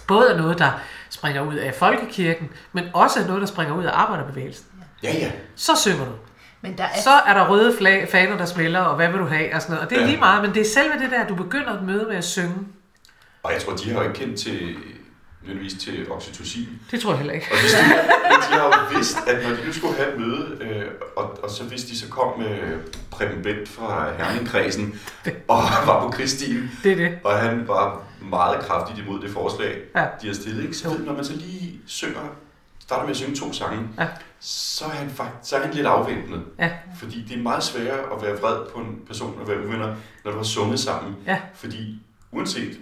[0.08, 0.70] både af noget, der
[1.10, 4.66] springer ud af folkekirken, men også af noget, der springer ud af arbejderbevægelsen.
[5.02, 5.30] Ja, ja.
[5.56, 6.12] Så synger du.
[6.60, 9.26] Men der er Så er der røde flag, faner, der smelter, og hvad vil du
[9.26, 9.84] have, og sådan noget.
[9.84, 10.06] Og det er Ja.
[10.08, 12.54] lige meget, men det er selve det der, du begynder at møde med at synge.
[13.42, 14.76] Og jeg tror, de har jo ikke kendt til,
[15.48, 16.68] nødvendigvis til oxytocin.
[16.90, 17.46] Det tror jeg heller ikke.
[17.50, 17.68] Og de,
[18.54, 20.84] de har jo vidst, at når de nu skulle have et møde, øh,
[21.16, 22.78] og, og så hvis de så kom med
[23.10, 25.00] Preben Bent fra Herningkredsen,
[25.48, 27.18] og var på Kristien, Det er det.
[27.24, 30.06] og han var meget kraftigt imod det forslag, Ja.
[30.22, 30.74] de har stillet, ikke?
[30.76, 32.20] så ved, når man så lige synger
[32.80, 34.06] starter med at synge to sange, Ja.
[34.40, 36.40] så, er han fakt, så er han lidt afventende.
[36.58, 36.70] Ja.
[36.98, 40.30] Fordi det er meget sværere at være vred på en person og være uvenner, når
[40.30, 41.16] du har sunget sammen.
[41.26, 41.38] Ja.
[41.54, 42.00] Fordi
[42.32, 42.78] uanset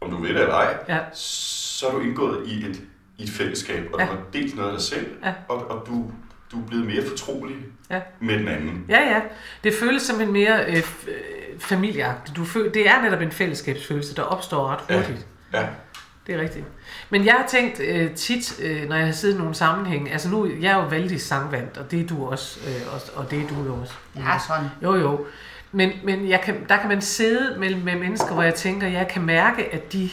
[0.00, 0.98] om du vil det eller ej, Ja.
[1.74, 2.80] Så er du indgået i et,
[3.18, 4.06] i et fællesskab, og Ja.
[4.06, 5.32] du har delt noget af dig selv, Ja.
[5.48, 6.10] og, og du,
[6.52, 7.56] du er blevet mere fortrolig
[7.90, 8.00] Ja.
[8.20, 8.84] med den anden.
[8.88, 9.20] Ja, ja.
[9.64, 10.80] Det føles simpelthen mere øh, øh,
[11.58, 12.36] familieagtigt.
[12.36, 14.96] Du føl- det er netop en fællesskabsfølelse, der opstår ret Ja.
[14.96, 15.26] hurtigt.
[15.52, 15.66] Ja.
[16.26, 16.64] Det er rigtigt.
[17.10, 20.28] Men jeg har tænkt øh, tit, øh, når jeg har siddet i nogle sammenhænge, altså
[20.28, 23.38] nu, jeg er jo vældig sangvand, og det er du også, øh, og, og det
[23.42, 23.94] er du jo også.
[24.16, 24.66] Ja, sådan.
[24.82, 25.26] Jo, jo.
[25.72, 29.08] Men, men jeg kan, der kan man sidde med, med mennesker, hvor jeg tænker, jeg
[29.08, 30.10] kan mærke, at de, øh,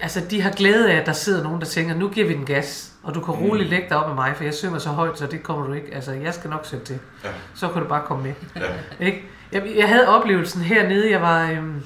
[0.00, 2.44] altså, de har glæde af, at der sidder nogen, der tænker, nu giver vi den
[2.46, 3.40] gas, og du kan Mm.
[3.40, 5.72] roligt lægge dig op med mig, for jeg synger så højt, så det kommer du
[5.72, 5.94] ikke.
[5.94, 6.98] Altså, jeg skal nok sætte til.
[7.24, 7.28] Ja.
[7.54, 8.32] Så kan du bare komme med.
[8.56, 8.60] Ja.
[9.06, 9.22] Ikke?
[9.52, 11.82] Jeg, jeg havde oplevelsen hernede, jeg var øhm,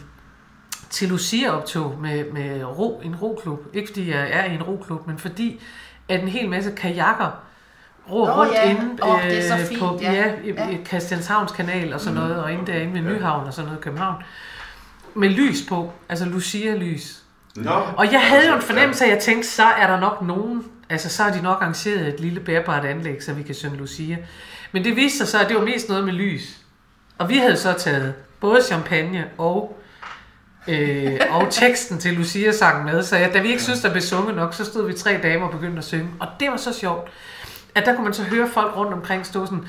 [0.90, 3.60] til Lucia-optog med, med ro, en roklub.
[3.72, 5.62] Ikke fordi jeg er i en roklub, men fordi
[6.08, 7.40] at en hel masse kajakker
[8.10, 8.70] ror Nå rundt ja.
[8.70, 10.12] inde Åh, det er så øh, fint, på ja.
[10.12, 10.32] ja.
[10.44, 10.84] i, Ja.
[10.86, 12.24] Christianshavns kanal og sådan Mm.
[12.28, 13.12] noget, og inde derinde ved.
[13.14, 14.22] Nyhavn og sådan noget i København.
[15.14, 17.21] Med lys på, altså Lucia-lys.
[17.56, 20.22] Nå, Og jeg havde jo en fornemmelse af, at jeg tænkte, så er der nok
[20.22, 23.76] nogen, altså så har de nok arrangeret et lille bærbart anlæg, så vi kan synge
[23.76, 24.16] Lucia.
[24.72, 26.56] Men det viste sig så, at det var mest noget med lys.
[27.18, 29.82] Og vi havde så taget både champagne og,
[30.68, 34.36] øh, og teksten til Lucia-sangen med, så ja, da vi ikke synes, der blev sunget
[34.36, 36.08] nok, så stod vi tre damer og begyndte at synge.
[36.20, 37.10] Og det var så sjovt,
[37.74, 39.68] at der kunne man så høre folk rundt omkring stå sådan,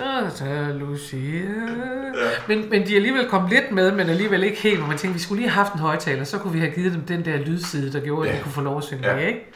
[0.00, 1.40] så tager Lucia.
[1.40, 2.30] Ja.
[2.48, 5.14] Men, men de er alligevel kommet lidt med, men alligevel ikke helt, hvor man tænkte,
[5.18, 7.36] vi skulle lige have haft en højtaler, så kunne vi have givet dem den der
[7.36, 8.38] lydside, der gjorde, at Ja.
[8.38, 9.14] de kunne få lov at synge Ja.
[9.16, 9.46] med, ikke?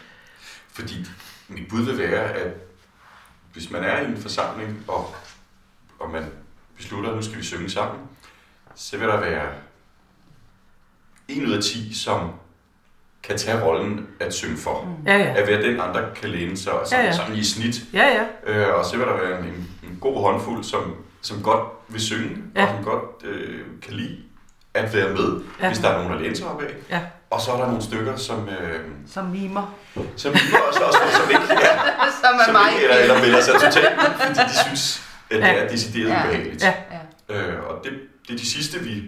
[0.72, 1.06] Fordi
[1.48, 2.52] mit bud vil være, at
[3.52, 5.14] hvis man er i en forsamling, og,
[6.00, 6.24] og man
[6.76, 8.00] beslutter, at nu skal vi synge sammen,
[8.74, 9.48] så vil der være
[11.28, 12.30] en ud af 10, som
[13.22, 14.82] kan tage rollen at synge for.
[14.84, 15.06] Mm.
[15.06, 15.34] Ja, ja.
[15.36, 17.16] At være den, andre kan læne sig og sådan, Ja, ja.
[17.16, 17.80] sådan i snit.
[17.92, 18.06] Ja,
[18.46, 18.52] ja.
[18.68, 19.46] Øh, og så vil der være en,
[19.82, 22.62] en god håndfuld, som, som godt vil synge, Ja.
[22.62, 24.16] og som godt øh, kan lide
[24.74, 25.66] at være med, Ja.
[25.68, 26.74] hvis der er nogen, der læner sig op af.
[26.90, 27.00] Ja.
[27.30, 29.74] Og så er der nogle stykker, som, øh, Som mimer.
[30.16, 31.74] som mimer, og så også nogle, som ikke, ja,
[32.22, 32.72] Som er som mig.
[32.74, 35.54] ikke eller, eller melder sig totalt fordi de synes, at det Ja.
[35.54, 36.24] er decideret Ja.
[36.26, 36.62] ubehageligt.
[36.64, 36.74] Ja.
[37.30, 37.34] Ja.
[37.36, 37.92] Øh, og det,
[38.28, 39.02] det er de sidste, vi...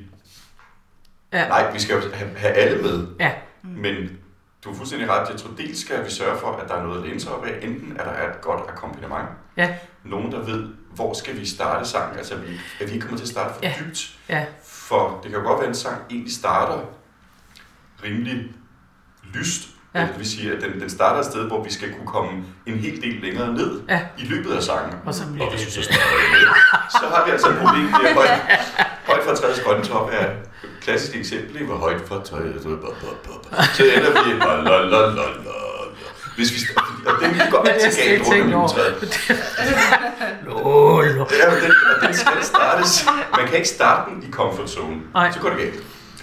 [1.33, 1.49] Ja.
[1.49, 3.07] Nej, vi skal jo have, have alle med.
[3.21, 3.31] Ja.
[3.63, 3.95] Men
[4.65, 5.29] du har fuldstændig ret.
[5.31, 7.45] Jeg tror, dels skal vi sørge for, at der er noget at læne sig op
[7.45, 7.59] af.
[7.63, 9.29] Enten at der er et godt akkompagnement.
[9.57, 9.75] Ja.
[10.05, 12.19] Nogen, der ved, hvor skal vi starte sangen.
[12.19, 13.73] Altså, at vi, at vi ikke kommer til at starte for Ja.
[13.81, 14.11] dybt.
[14.29, 14.45] Ja.
[14.65, 16.79] For det kan godt være, at en sang egentlig starter
[18.05, 18.45] rimelig
[19.35, 19.69] lyst.
[19.95, 20.01] Ja.
[20.01, 20.07] Ja.
[20.07, 22.79] Det vil sige, at den, den starter et sted, hvor vi skal kunne komme en
[22.79, 24.01] hel del længere ned Ja.
[24.19, 24.95] i løbet af sangen.
[25.07, 26.47] Og så Og hvis vi så starter med,
[26.91, 27.87] så har vi altså et problem.
[27.87, 28.41] Er højt,
[29.07, 30.27] højt fra træets grønne top er
[30.81, 32.63] klassisk eksempel, hvor højt fra træet.
[32.63, 35.66] Så ender vi la, la, la, la, la.
[36.37, 36.59] Hvis vi,
[37.07, 39.21] og det kan godt være det til galt rundt tænke om juletræet.
[40.47, 43.07] Ja, og den, og den skal startes.
[43.37, 45.01] Man kan ikke starte den i comfort zone.
[45.15, 45.33] Nej.
[45.33, 45.75] Så går det galt.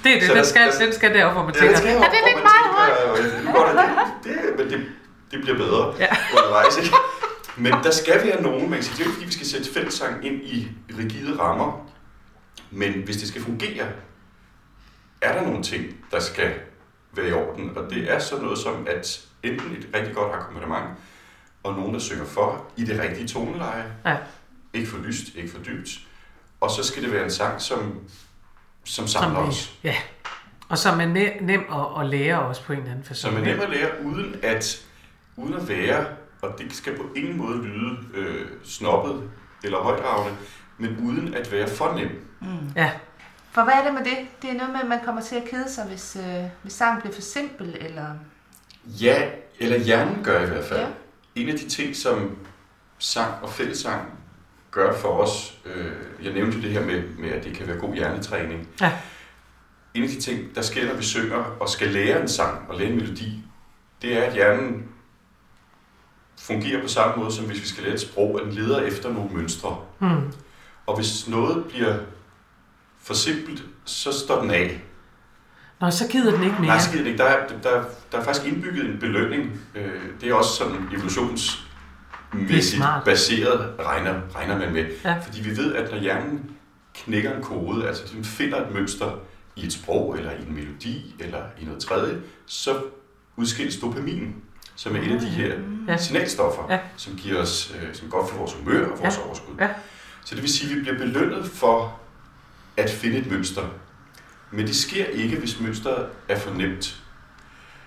[0.03, 1.75] Det er det, Så den der- skal, der- den skal derop, hvor man Ja, tænker,
[1.75, 3.23] det skal er det lidt meget højt?
[4.23, 4.85] Det, det, men det,
[5.31, 6.07] det bliver bedre Ja.
[6.37, 6.95] undervejs, ikke?
[7.55, 9.73] Men der skal være nogen, man kan sige, det er ikke, fordi vi skal sætte
[9.73, 10.67] fællessang ind i
[10.99, 11.87] rigide rammer,
[12.71, 13.85] men hvis det skal fungere,
[15.21, 16.51] er der nogle ting, der skal
[17.15, 20.85] være i orden, og det er sådan noget som, at enten et rigtig godt akkompagnement,
[21.63, 24.17] og nogen, der synger for i det rigtige toneleje, Ja.
[24.73, 25.89] ikke for lyst, ikke for dybt,
[26.61, 27.99] og så skal det være en sang, som,
[28.83, 29.73] som samler Som os.
[29.83, 29.95] Ja.
[30.69, 33.13] Og som er nem, nem at, at lære også på en eller anden façon.
[33.13, 34.85] Som er nem at lære, uden at,
[35.37, 36.05] uden at være,
[36.41, 39.29] og det skal på ingen måde lyde øh, snobbet
[39.63, 40.37] eller højdragende,
[40.77, 42.27] men uden at være for nem.
[42.41, 42.47] Mm.
[42.75, 42.91] Ja.
[43.51, 44.17] For hvad er det med det?
[44.41, 47.01] Det er noget med, at man kommer til at kede sig, hvis, øh, hvis sangen
[47.01, 48.07] bliver for simpel, eller...
[48.85, 50.79] Ja, eller hjernen gør i hvert fald.
[50.79, 50.87] Ja.
[51.35, 52.37] En af de ting, som
[52.97, 54.19] sang og fællessang
[54.71, 55.91] gør for os, øh,
[56.23, 58.69] jeg nævnte det her med, med, at det kan være god hjernetræning.
[58.81, 58.91] Ja.
[59.93, 62.79] En af de ting, der sker, når vi synger og skal lære en sang og
[62.79, 63.43] lære en melodi,
[64.01, 64.85] det er, at hjernen
[66.39, 69.13] fungerer på samme måde, som hvis vi skal lære et sprog, at den leder efter
[69.13, 69.77] nogle mønstre.
[69.99, 70.33] Hmm.
[70.85, 71.97] Og hvis noget bliver
[73.01, 74.81] for simpelt, så står den af.
[75.81, 76.67] Nå, så gider den ikke mere.
[76.67, 77.17] Nej, skidt ikke.
[77.17, 79.59] Der er, der, der er faktisk indbygget en belønning.
[79.75, 84.85] Øh, Det er også sådan evolutionsmæssigt baseret, regner, regner man med.
[85.05, 85.15] Ja.
[85.25, 86.51] Fordi vi ved, at når hjernen
[86.95, 89.11] knækker en kode, altså den finder et mønster
[89.55, 92.75] i et sprog, eller i en melodi, eller i noget tredje, så
[93.35, 94.35] udskilles dopamin,
[94.75, 95.53] som er et af de her
[95.87, 95.97] Ja.
[95.97, 96.79] signalstoffer, Ja.
[96.97, 99.25] som giver os, øh, som godt for vores humør og vores Ja.
[99.27, 99.53] overskud.
[99.59, 99.69] Ja.
[100.25, 101.99] Så det vil sige, at vi bliver belønnet for
[102.77, 103.61] at finde et mønster.
[104.53, 106.95] Men det sker ikke, hvis mønstret er for nemt.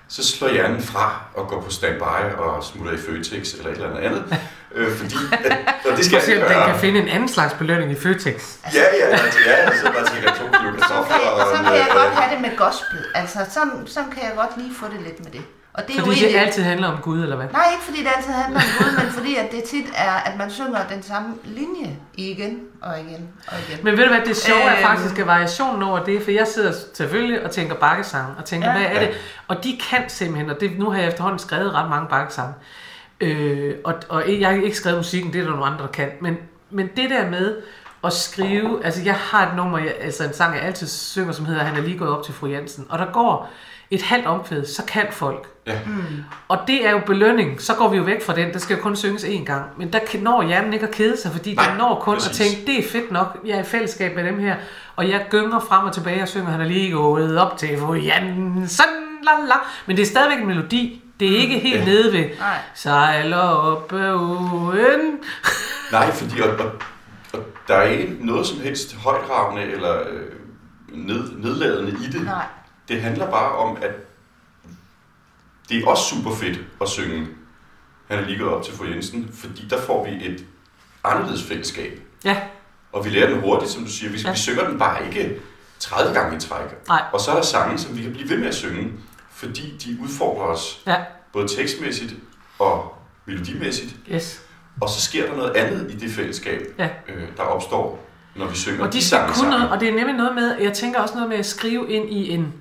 [0.08, 3.88] så slår hjernen fra og går på standby og smutter i Føtex eller et eller
[3.88, 4.24] andet andet.
[4.74, 8.56] Øh, fordi, at, det skal se, den kan finde en anden slags belønning i Føtex.
[8.74, 11.74] Ja, ja, altså, ja, så bare tænker to kilo Så kartofler kan, og så kan
[11.74, 12.98] jeg øh, godt have det med gospel.
[13.14, 15.42] Altså, sådan, sådan kan jeg godt lige få det lidt med det.
[15.76, 16.40] Og det er Fordi jo det egentlig...
[16.40, 17.46] altid handler om Gud, eller hvad?
[17.52, 20.38] Nej, ikke fordi det altid handler om Gud, men fordi at det tit er, at
[20.38, 23.84] man synger den samme linje igen og igen og igen.
[23.84, 24.82] Men ved du hvad, det sjove er Øhm.
[24.86, 28.78] faktisk at variationen over det, for jeg sidder selvfølgelig og tænker bakkesang, og tænker, Ja.
[28.78, 29.16] hvad er det?
[29.48, 32.54] Og de kan simpelthen, og det, nu har jeg efterhånden skrevet ret mange bakkesange,
[33.20, 36.08] øh, og, og jeg har ikke skrevet musikken, det er der nogle andre, der kan,
[36.20, 36.36] men,
[36.70, 37.56] men det der med
[38.06, 41.44] at skrive, altså jeg har et nummer, jeg, altså en sang, jeg altid synger, som
[41.46, 43.50] hedder, han er lige gået op til fru Jensen, og der går
[43.90, 45.46] et halvt omkvæd, så kan folk.
[45.66, 45.78] Ja.
[46.48, 47.62] Og det er jo belønning.
[47.62, 48.52] Så går vi jo væk fra den.
[48.52, 49.64] Der skal jo kun synges én gang.
[49.78, 52.40] Men der når hjernen ikke at kede sig, fordi Nej, den når kun præcis.
[52.40, 53.38] at tænke, det er fedt nok.
[53.46, 54.56] Jeg er i fællesskab med dem her.
[54.96, 57.94] Og jeg gynger frem og tilbage og synger, han er lige gået op til fru
[57.94, 58.70] Jensen.
[59.22, 59.54] La, la.
[59.86, 61.02] Men det er stadigvæk en melodi.
[61.20, 61.84] Det er ikke helt Ja.
[61.84, 62.58] nede ved Nej.
[62.74, 65.18] sejler op ad uden.
[65.92, 66.48] Nej, fordi og
[67.68, 70.32] der er ikke noget som helst højdragende eller øh,
[70.88, 72.24] ned, nedladende i det.
[72.24, 72.46] Nej.
[72.88, 73.90] Det handler bare om, at
[75.68, 77.26] det er også super fedt at synge.
[78.08, 80.44] Han er lige gået op til fru Jensen, fordi der får vi et
[81.04, 82.00] anderledes fællesskab.
[82.24, 82.40] Ja,
[82.92, 84.12] Og vi lærer den hurtigt, som du siger.
[84.12, 84.30] Vi, Ja.
[84.32, 85.40] vi synger den bare ikke
[85.78, 86.88] 30 gange i træk.
[86.88, 87.02] Nej.
[87.12, 88.92] Og så er der sange, som vi kan blive ved med at synge,
[89.30, 92.14] fordi de udfordrer os, ja, både tekstmæssigt
[92.58, 93.96] og melodimæssigt.
[94.12, 94.42] yes.
[94.80, 96.88] Og så sker der noget andet i det fællesskab, Ja.
[97.08, 99.52] øh, der opstår, når vi synger Og de skal sange kunne sammen.
[99.58, 102.10] noget, og det er nemlig noget med, jeg tænker også noget med at skrive ind
[102.10, 102.52] i en,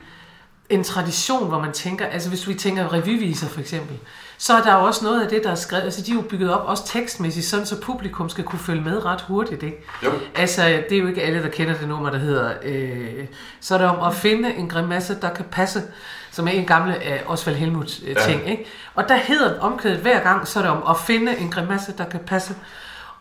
[0.69, 3.97] en tradition, hvor man tænker, altså hvis vi tænker revyviser for eksempel,
[4.45, 6.21] så er der jo også noget af det, der er skrevet, altså de er jo
[6.21, 9.83] bygget op også tekstmæssigt, sådan så publikum skal kunne følge med ret hurtigt, ikke?
[10.03, 13.25] Jo, Altså, det er jo ikke alle, der kender det nummer, der hedder, øh,
[13.61, 15.83] så er det om at finde en grimasse, der kan passe,
[16.31, 18.13] som er en gamle uh, Osvald Helmut uh, Ja.
[18.13, 18.65] ting, ikke?
[18.95, 22.05] Og der hedder omkvædet hver gang, så er det om at finde en grimasse, der
[22.05, 22.55] kan passe.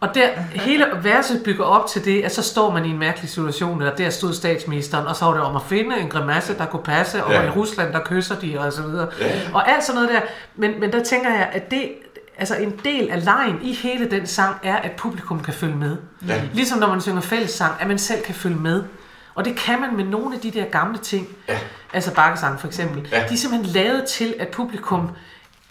[0.08, 3.30] Og der, hele verset bygger op til det, at så står man i en mærkelig
[3.30, 6.66] situation, eller der stod statsministeren, og så var det om at finde en grimasse, der
[6.66, 7.42] kunne passe, og Ja.
[7.42, 9.08] i Rusland, der kysser de, og så videre.
[9.20, 9.26] Ja.
[9.54, 10.20] Og alt sådan noget der.
[10.56, 11.88] Men, men der tænker jeg, at det,
[12.38, 15.96] altså en del af lejen i hele den sang, er, at publikum kan følge med.
[16.28, 16.42] Ja.
[16.52, 18.82] Ligesom når man synger fællessang, at man selv kan følge med.
[19.34, 21.28] Og det kan man med nogle af de der gamle ting.
[21.48, 21.58] Ja.
[21.92, 23.08] Altså bakkesang for eksempel.
[23.12, 23.18] Ja.
[23.28, 25.10] De er simpelthen lavet til, at publikum,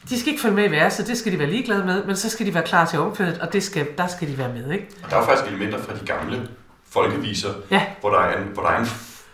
[0.10, 2.30] de skal ikke følge med i verset, det skal de være ligeglade med, men så
[2.30, 4.88] skal de være klar til omkvædet, og det skal, der skal de være med, ikke?
[5.10, 6.48] der er faktisk elementer fra de gamle
[6.90, 8.88] folkeviser, Ja, hvor der er en, hvor der er en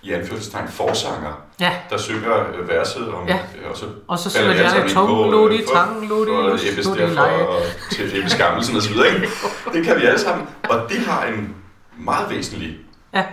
[0.03, 1.71] i anførselstegn forsanger, ja.
[1.89, 3.33] der synger øh, verset om, Ja.
[3.63, 6.07] øh, og så Og så synger de andre sammen ind på, tung, ludi, for- tang,
[6.07, 7.47] ludi, for lus, Ebbes ludi, derfor leje.
[7.47, 9.27] og til Ebbes Gammelsen og så videre, ikke?
[9.73, 10.47] Det kan vi alle sammen.
[10.69, 11.55] Og det har en
[11.97, 12.77] meget væsentlig
[13.13, 13.25] Ja,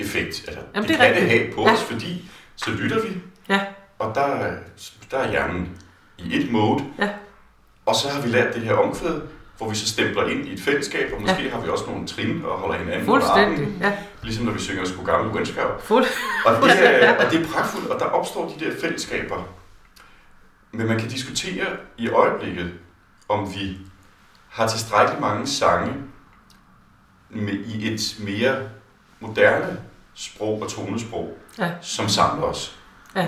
[0.00, 0.44] effekt.
[0.46, 1.54] Altså, Jamen, det, det kan det have rigtigt.
[1.54, 1.72] på Ja.
[1.72, 3.08] os, fordi så lytter vi,
[3.48, 3.60] ja,
[3.98, 4.56] og der, er-
[5.10, 5.68] der er hjernen
[6.24, 7.08] i et mode, ja,
[7.86, 9.20] og så har vi lært det her omkvæd,
[9.58, 12.44] hvor vi så stempler ind i et fællesskab, og måske har vi også nogle trin
[12.44, 13.58] og holder hinanden under fuldstændig.
[13.66, 15.66] armen, Ja, ligesom når vi synger Sku Gamle Wenskab.
[15.80, 16.04] fuld.
[16.46, 19.42] Og det, er, og det er pragtfuldt, og der opstår de der fællesskaber.
[20.72, 21.66] Men man kan diskutere
[21.98, 22.72] i øjeblikket,
[23.28, 23.78] om vi
[24.48, 25.92] har tilstrækkeligt mange sange
[27.30, 28.56] med, i et mere
[29.20, 29.80] moderne
[30.14, 31.70] sprog og tonesprog, Ja.
[31.80, 32.78] som samler os.
[33.16, 33.22] Mm.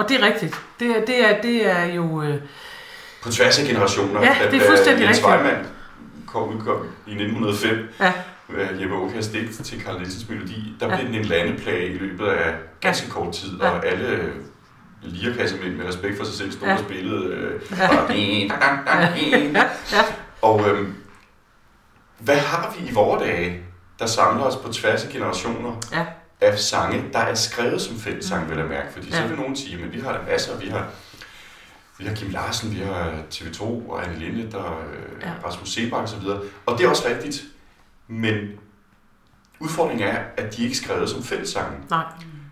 [0.00, 0.60] Og det er rigtigt.
[0.80, 2.22] Det er, det er, det er jo...
[2.22, 2.34] Øh,
[3.22, 4.20] På tværs af generationer.
[4.22, 5.26] Ja, det er fuldstændig Jens rigtigt.
[5.26, 5.66] Weimann
[6.26, 8.12] kom, kom i 1905 ja,
[8.82, 10.74] Jeppe Åkærs digt til Carl Nielsens melodi.
[10.80, 10.96] Der Ja.
[10.96, 13.70] blev den en landeplage i løbet af ganske kort tid, Ja.
[13.70, 14.32] og alle
[15.02, 16.74] lirkassemænd med respekt for sig selv stod Ja.
[16.74, 17.24] og spillede.
[17.34, 17.94] Øh, Ja.
[17.94, 20.02] ja, ja.
[20.42, 20.94] og øhm,
[22.18, 23.60] hvad har vi i vore dage,
[23.98, 26.04] der samler os på tværs af generationer Ja.
[26.40, 28.92] Af sange, der er skrevet som fællessang, vil jeg mærke?
[28.92, 29.26] Fordi så Ja.
[29.26, 30.86] vil nogen sige, men vi har der masser, vi har
[31.98, 35.30] vi har Kim Larsen, vi har TV2 og Anne Linde, der, øh, Ja.
[35.48, 36.40] Rasmus Sebak og så videre.
[36.66, 37.42] Og det er også rigtigt,
[38.08, 38.34] men
[39.60, 41.76] udfordringen er, at de ikke er skrevet som fællessange.
[41.90, 42.04] Nej.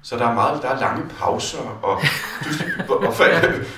[0.02, 2.00] Så der er meget, der er lange pauser, og
[2.42, 3.14] pludselig, og, og,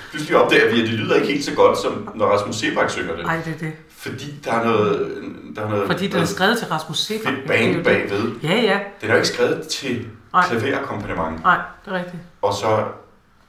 [0.09, 3.15] pludselig opdager vi, at det lyder ikke helt så godt, som når Rasmus Sebak synger
[3.15, 3.25] det.
[3.25, 3.73] Nej, det er det.
[4.01, 5.17] Fordi der er noget,
[5.55, 7.33] der er noget, Fordi den er skrevet til Rasmus Sebak.
[7.33, 7.83] fedt er band det.
[7.83, 8.31] bagved.
[8.43, 8.79] Ja, ja.
[9.01, 10.43] Den er jo ikke skrevet til Nej.
[10.47, 12.17] klaverakkompagnement, Nej, det er rigtigt.
[12.41, 12.83] og så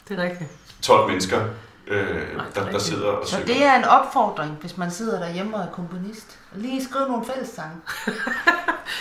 [0.08, 0.50] Det er rigtigt.
[0.82, 1.40] 12 mennesker,
[1.88, 3.46] øh, er der, der sidder og Så synger.
[3.46, 6.38] det er en opfordring, hvis man sidder derhjemme og er komponist.
[6.54, 7.76] Lige skrive nogle fællessange.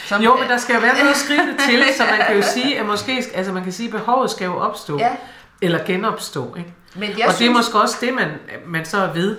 [0.08, 2.36] Som, Jo, men der skal jo være noget at skrive det til, så man kan
[2.36, 5.16] jo sige, at måske, altså man kan sige, at behovet skal jo opstå, Ja,
[5.62, 6.74] eller genopstå, ikke?
[6.96, 8.28] men jeg og det er synes, måske også det, man,
[8.66, 9.38] man så er ved.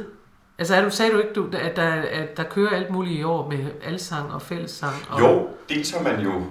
[0.58, 3.22] Altså er du, sagde du ikke, du, at, der, at der kører alt muligt i
[3.22, 4.94] år med alsang og fællessang?
[5.10, 6.46] Og, Jo, dels har man jo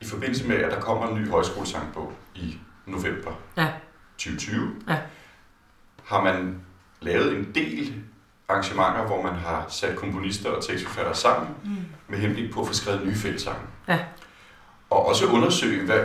[0.00, 3.68] i forbindelse med, at der kommer en ny højskolesang på i november Ja,
[4.18, 4.96] 2020, Ja.
[6.04, 6.60] har man
[7.00, 7.94] lavet en del
[8.48, 11.76] arrangementer, hvor man har sat komponister og tekstforfattere sammen Mm.
[12.08, 13.60] med henblik på at få skrevet nye fællessange.
[13.88, 13.98] Ja.
[14.90, 16.00] Og også undersøge, hvad,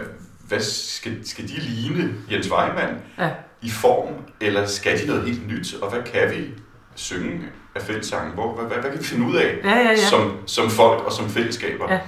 [0.47, 3.31] hvad skal, skal de ligne Jens Weimann Ja.
[3.61, 6.53] i form, eller skal de noget helt nyt, og hvad kan vi
[6.97, 7.41] synge
[7.75, 8.33] af fællessangen?
[8.33, 9.95] Hvor, hvad, hvad, hvad kan vi finde ud af Ja, ja, ja.
[9.95, 11.93] som, som folk og som fællesskaber?
[11.93, 11.99] Ja.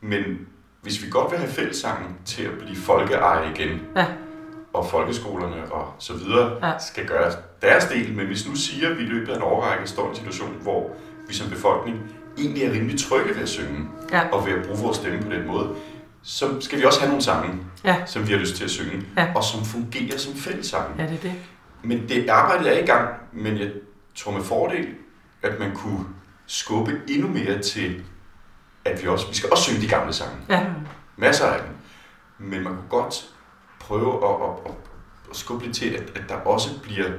[0.00, 0.22] Men
[0.82, 4.04] hvis vi godt vil have fællessangen til at blive folkeeje igen, Ja.
[4.72, 6.72] og folkeskolerne og så videre Ja.
[6.78, 9.86] skal gøre deres del, men hvis nu siger, at vi i løbet af en overrække
[9.86, 10.90] står i en situation, hvor
[11.28, 11.98] vi som befolkning
[12.38, 14.28] egentlig er rimelig trygge ved at synge, Ja.
[14.32, 15.68] og ved at bruge vores stemme på den måde,
[16.22, 17.50] så skal vi også have nogle sange,
[17.84, 17.96] Ja.
[18.06, 19.26] som vi har lyst til at synge, Ja.
[19.34, 20.88] og som fungerer som fællessange.
[20.98, 21.32] Ja, det er det.
[21.82, 23.70] Men det arbejde er i gang, men jeg
[24.16, 24.88] tror med fordel,
[25.42, 26.04] at man kunne
[26.46, 28.04] skubbe endnu mere til,
[28.84, 30.36] at vi også, vi skal også synge de gamle sange.
[30.48, 30.66] Ja.
[31.16, 31.70] Masser af dem.
[32.48, 33.28] Men man kunne godt
[33.80, 34.72] prøve at, at, at,
[35.30, 37.10] at skubbe lidt til, at, at der også bliver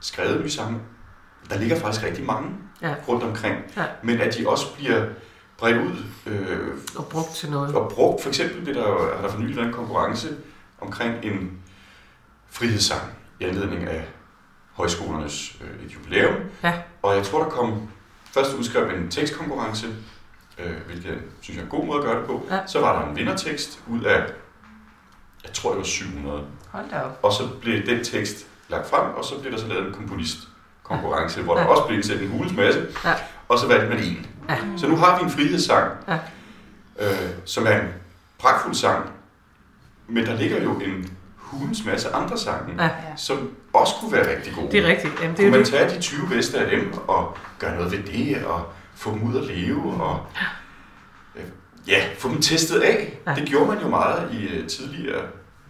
[0.00, 0.78] skrevet nye sange.
[1.50, 2.50] Der ligger faktisk rigtig mange
[2.82, 2.94] Ja.
[3.08, 3.56] rundt omkring.
[3.76, 3.84] Ja.
[4.02, 5.06] Men at de også bliver
[5.58, 7.74] bredt ud øh, Og brugt til noget.
[7.74, 8.22] og brugt.
[8.22, 10.36] For eksempel blev der, har der for nylig en konkurrence
[10.80, 11.58] omkring en
[12.50, 13.02] frihedssang
[13.40, 14.04] i anledning af
[14.74, 16.34] højskolernes øh, et jubilæum.
[16.62, 16.72] Ja.
[17.02, 17.88] Og jeg tror, der kom
[18.34, 19.86] først udskrevet en tekstkonkurrence,
[20.58, 22.46] øh, hvilket jeg synes jeg er en god måde at gøre det på.
[22.50, 22.58] Ja.
[22.66, 24.24] Så var der en vindertekst ud af,
[25.44, 26.44] jeg tror det var 700.
[26.70, 27.18] Hold da op.
[27.22, 31.42] Og så blev den tekst lagt frem, og så blev der så lavet en komponistkonkurrence,
[31.42, 31.66] hvor der Ja.
[31.66, 33.14] også blev indsat en hulens masse, Ja.
[33.48, 34.26] og så valgte man en.
[34.48, 34.58] Ja.
[34.76, 36.18] Så nu har vi en frihedssang, Ja.
[37.00, 37.88] øh, som er en
[38.38, 39.10] pragtfuld sang,
[40.08, 42.90] men der ligger jo en hulens masse andre sange, Ja.
[43.16, 44.72] som også kunne være rigtig gode.
[44.72, 45.14] Det er rigtigt.
[45.20, 45.68] Jamen, det Kunne man det.
[45.68, 49.36] tage de 20 bedste af dem og gøre noget ved det, og få dem ud
[49.36, 50.26] at leve, og
[51.36, 51.42] øh,
[51.88, 53.18] ja, få dem testet af.
[53.26, 53.34] Ja.
[53.34, 55.22] Det gjorde man jo meget i øh, tidligere,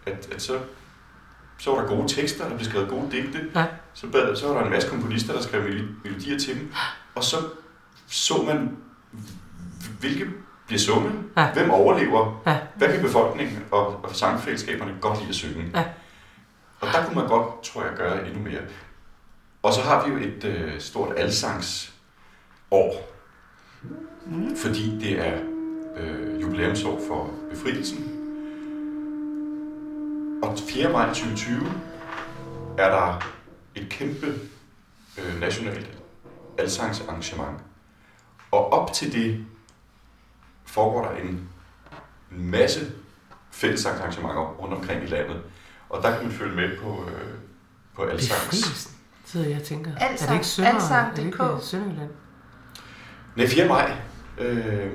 [0.07, 0.59] at, at så,
[1.59, 3.65] så var der gode tekster, der blev skrevet gode digte, Ja.
[3.95, 6.73] så, bad, så var der en masse komponister, der skrev mel- melodier til dem,
[7.15, 7.37] og så
[8.09, 8.77] så man,
[10.01, 10.27] hvilke
[10.67, 11.53] bliver sunget, Ja.
[11.53, 12.59] hvem overlever, Ja.
[12.77, 15.71] hvad kan befolkningen og, og sangfællesskaberne godt lide at synge.
[15.75, 15.85] Ja.
[16.81, 18.61] Og der kunne man godt, tror jeg, gøre endnu mere.
[19.63, 23.11] Og så har vi jo et øh, stort alsangsår,
[24.27, 24.57] Mm.
[24.57, 25.39] fordi det er
[25.97, 28.11] øh, jubilæumsår for befrielsen.
[30.43, 30.93] Og 4.
[30.93, 31.67] maj 2020
[32.79, 33.25] er der
[33.75, 34.27] et kæmpe
[35.19, 35.91] øh, nationalt
[36.59, 37.59] alsangsarrangement.
[38.51, 39.47] Og op til det
[40.75, 41.49] foregår der en,
[42.31, 42.81] masse
[43.51, 45.37] fællessangsarrangementer rundt omkring i landet.
[45.91, 47.21] Og der kan man følge med på, øh,
[47.97, 48.45] på alsangs...
[48.45, 48.91] Befrielsen,
[49.27, 49.91] sidder jeg tænker.
[50.01, 51.19] er det Alsang- ikke Sønder, alsang.dk?
[51.19, 52.11] er det ikke Sønderjylland?
[53.37, 53.69] Nej, 4.
[53.69, 53.93] maj.
[54.39, 54.91] Øh,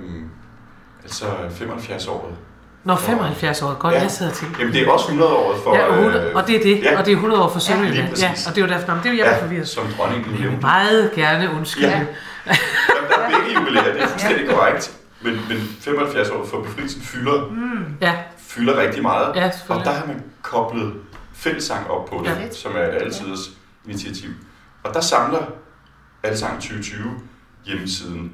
[1.03, 2.35] altså 75 året.
[2.83, 3.73] Nå, 75 år.
[3.73, 4.01] Godt, Ja.
[4.01, 4.59] jeg sidder tænker.
[4.59, 5.75] Jamen det er også 100 året for...
[5.75, 6.83] Ja, og, 100, øh, og det er det.
[6.83, 6.99] ja.
[6.99, 8.09] Og det er 100 år for Sønderjylland.
[8.09, 8.23] præcis.
[8.23, 9.67] Ja, og det er jo derfor, det er jo jeg, er forvirret.
[9.67, 10.61] som dronningen nævnte.
[10.61, 11.87] meget gerne undskylde.
[11.87, 11.93] Ja.
[11.97, 12.07] Jamen,
[13.09, 14.95] der er begge jubilæer, det er fuldstændig korrekt.
[15.21, 17.97] Men, men 75 år for befrielsen fylder, Mm.
[18.01, 19.35] Ja, fylder rigtig meget.
[19.35, 20.93] ja Og der har man koblet
[21.33, 22.51] fællessang op på det, Ja.
[22.51, 23.39] som er et altiders
[23.85, 24.29] initiativ.
[24.83, 25.39] Og der samler
[26.23, 27.03] Alsang 2020
[27.65, 28.31] hjemmesiden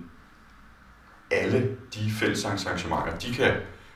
[1.32, 3.52] alle de fællessangsarrangementer, de kan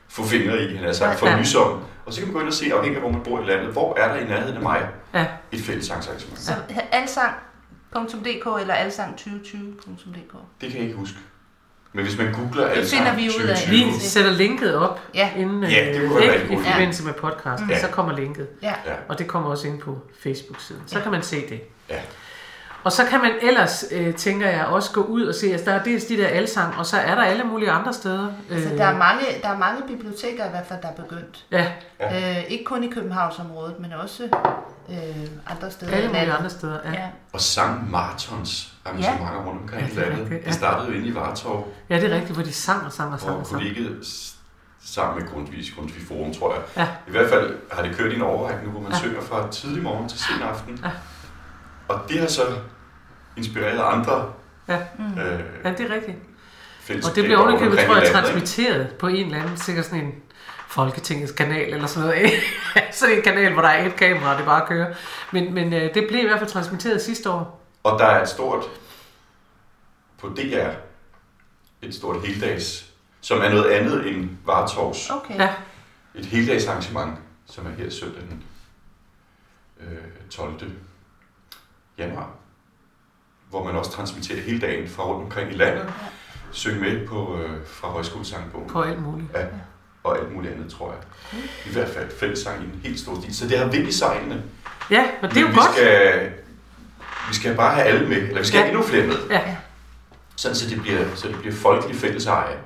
[0.08, 1.32] få fingre i, han har sagt, for Ja.
[1.32, 1.40] ja.
[1.40, 1.82] nysom.
[2.06, 3.72] Og så kan man gå ind og se, afhængig af hvor man bor i landet,
[3.72, 5.26] hvor er der i nærheden af mig Ja.
[5.52, 6.38] et fællessangsarrangement.
[6.40, 6.52] Så
[6.92, 10.34] alsang.dk eller alsang2020.dk.
[10.60, 11.18] Det kan jeg ikke huske.
[11.92, 13.56] Men hvis man googler Det Alsang finder vi ud af.
[13.56, 16.70] 2020, Vi sætter linket op Ja, inden, Ja, det kunne øh, være ikke, rigtig i
[16.72, 17.70] forbindelse med podcasten.
[17.70, 17.80] Ja.
[17.80, 18.46] Så kommer linket.
[18.62, 18.74] ja.
[18.86, 18.92] Ja.
[19.08, 20.82] Og det kommer også ind på Facebook-siden.
[20.86, 21.02] Så Ja.
[21.02, 21.60] kan man se det.
[21.90, 21.94] Ja.
[22.84, 25.76] Og så kan man ellers, øh, tænker jeg, også gå ud og se, altså der
[25.76, 28.32] er dels de der alsang, og så er der alle mulige andre steder.
[28.50, 31.44] Altså, Øh, der, er mange, der er mange biblioteker i hvert fald, der er begyndt.
[31.50, 31.66] Ja,
[32.00, 34.22] Øh, ikke kun i Københavnsområdet, men også
[34.90, 34.96] øh,
[35.50, 36.78] andre steder alle mulige andre steder.
[36.84, 36.92] Ja.
[36.92, 37.06] Ja.
[37.32, 40.20] Og sang marathons arrangementer rundt omkring Ja, i det er landet.
[40.20, 40.46] rigtigt, ja.
[40.46, 43.12] Det startede jo inde i Vartov, ja, det er rigtigt, hvor de sang og sang
[43.12, 43.98] og sang og kollegiet
[44.84, 46.62] sammen med Grundtvigs Grundtvig Forum, tror jeg.
[46.76, 46.88] Ja.
[47.08, 48.96] I hvert fald har det kørt i en overrække nu, hvor man Ja.
[48.96, 49.00] ja.
[49.02, 50.80] synger fra tidlig morgen til sen aften.
[50.84, 50.90] Ja.
[51.90, 52.42] Og det har så
[53.36, 54.32] inspireret andre
[54.68, 54.78] Ja.
[54.98, 55.18] Mm.
[55.20, 56.16] øh, Ja, det er rigtigt.
[57.04, 60.14] Og det bliver ovenikøbet, tror jeg, transmitteret på en eller anden, sikkert sådan en
[60.68, 62.30] Folketingets kanal eller sådan noget.
[62.92, 64.94] sådan en kanal, hvor der er et kamera, og det bare kører.
[65.32, 67.66] Men, men øh, det blev i hvert fald transmitteret sidste år.
[67.84, 68.64] Og der er et stort,
[70.18, 70.70] på DR,
[71.82, 75.10] et stort heldags, som er noget andet end Vartovs.
[75.10, 75.38] Okay.
[75.38, 75.54] Ja.
[76.14, 78.42] Et heldagsarrangement, som er her søndag den
[79.80, 79.86] øh,
[80.30, 80.54] 12.
[82.00, 82.30] januar,
[83.50, 85.92] hvor man også transmitterer hele dagen fra rundt omkring i landet,
[86.52, 89.28] synge med på, øh, fra højskolesangbogen På alt muligt.
[90.04, 91.40] og alt muligt andet, tror jeg.
[91.66, 93.36] I hvert fald fællessang i en helt stor stil.
[93.36, 94.42] Så det har vind i sejlene.
[94.90, 95.70] Ja, men det er jo vi godt.
[95.74, 96.30] Skal,
[97.28, 98.62] vi skal bare have alle med, eller vi skal Ja.
[98.64, 99.16] have endnu flere med.
[99.30, 99.56] Ja.
[100.36, 102.56] Sådan, så det bliver, så det bliver folkelig fælleseje.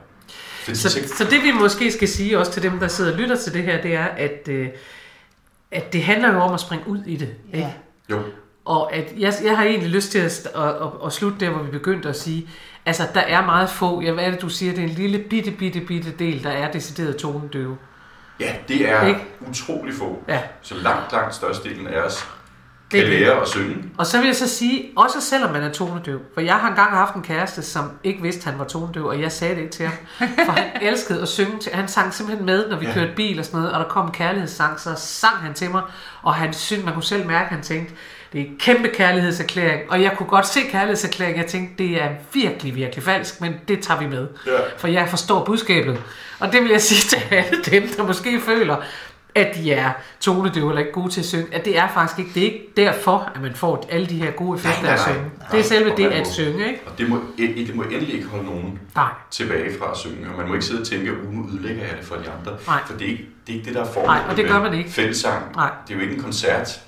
[0.65, 3.19] Fordi Så, så, så det vi måske skal sige også til dem, der sidder og
[3.19, 4.69] lytter til det her, det er, at, øh,
[5.71, 7.35] at det handler jo om at springe ud i det.
[7.53, 7.57] Ja.
[7.57, 7.71] Ikke?
[8.11, 8.23] jo,
[8.65, 11.63] Og at jeg, jeg har egentlig lyst til at, at, at, at slutte der, hvor
[11.63, 12.49] vi begyndte at sige,
[12.87, 15.19] altså der er meget få, ja, hvad er det du siger, det er en lille
[15.19, 17.77] bitte, bitte, bitte del, der er decideret tonedøve.
[18.41, 19.21] ja, det er Ikke?
[19.51, 20.19] utrolig få.
[20.29, 20.41] Ja.
[20.63, 22.27] Så langt, langt størstedelen af os
[22.91, 23.21] kan er det.
[23.21, 23.77] lære at synge.
[23.99, 26.91] Og så vil jeg så sige, også selvom man er tonedøv, for jeg har engang
[26.91, 29.87] haft en kæreste, som ikke vidste, han var tonedøv, og jeg sagde det ikke til
[29.87, 29.97] ham,
[30.45, 32.93] for han elskede at synge til, han sang simpelthen med, når vi Ja.
[32.95, 35.83] kørte bil og sådan noget, og der kom en kærlighedssang, så sang han til mig,
[36.23, 37.95] og han synes, man kunne selv mærke, at han tænkte,
[38.35, 42.09] det er en kæmpe kærlighedserklæring, og jeg kunne godt se kærlighedserklæringen, jeg tænkte, det er
[42.33, 44.53] virkelig, virkelig falsk, men det tager vi med, Ja.
[44.79, 46.01] for jeg forstår budskabet.
[46.41, 48.77] Og det vil jeg sige til alle dem, der måske føler,
[49.35, 52.31] at de er tonedøve eller ikke gode til at synge, at det er faktisk ikke,
[52.35, 55.01] det er ikke derfor, at man får alle de her gode effekter Nej, af at
[55.01, 55.21] synge.
[55.39, 55.49] nej.
[55.51, 56.81] Det er selve det at synge, ikke?
[56.87, 60.29] Og det må, det må endelig ikke holde nogen Nej, tilbage fra at synge.
[60.33, 62.57] Og man må ikke sidde og tænke, at nu ødelægger jeg det for de andre.
[62.67, 62.79] Nej.
[62.87, 64.61] For det er, ikke, det er ikke det, der er formålet Nej, og det gør
[64.63, 64.91] man ikke.
[64.91, 65.55] Fællessang.
[65.57, 65.71] Nej.
[65.89, 66.81] Det er jo ikke en koncert.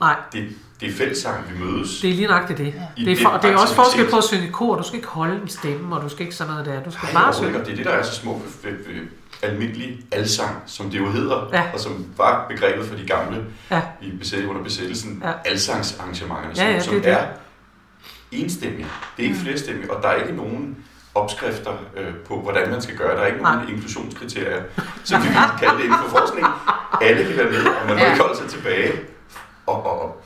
[0.00, 0.48] nej, Det,
[0.80, 2.00] det er fællessang, vi mødes.
[2.00, 2.74] det er lige nøjagtigt det.
[2.96, 4.76] I Det er, for, og det er også forskel på at synge i kor.
[4.76, 6.82] Du skal ikke holde en stemme, og du skal ikke sådan noget der.
[6.82, 7.52] Du skal Ej, bare synge.
[7.58, 9.02] det er det, der er så smukt ved, ved, ved
[9.42, 11.62] almindelig alsang, som det jo hedder, Ja.
[11.74, 13.80] og som var begrebet for de gamle Ja.
[14.02, 15.32] i besæt, under besættelsen, Ja.
[15.44, 17.22] alsangsarrangementerne, Ja, som, ja, som det er det.
[17.22, 17.26] er
[18.32, 18.86] enstemmige.
[19.16, 20.76] Det er ikke flerstemmige, og der er ikke nogen
[21.14, 23.16] opskrifter øh, på, hvordan man skal gøre.
[23.16, 23.68] Der er ikke nogen Nej.
[23.70, 24.62] inklusionskriterier,
[25.04, 26.46] som vi vil kalde det inden for forskning.
[27.02, 28.10] Alle kan være med, og man må Ja.
[28.12, 28.92] ikke holde sig tilbage.
[29.66, 30.22] Og, og, og,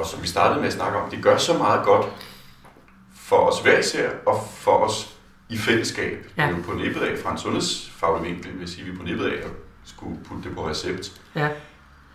[0.00, 2.06] og som vi startede med at snakke om, det gør så meget godt
[3.14, 5.16] for os hver især, og for os
[5.48, 6.26] i fællesskab.
[6.36, 6.42] Ja.
[6.42, 8.96] Det er jo på nippet af, fra en sundhedsfaglig vinkel, vil jeg sige, vi er
[8.96, 9.50] på nippet af at
[9.84, 11.12] skulle putte det på recept.
[11.34, 11.48] Ja.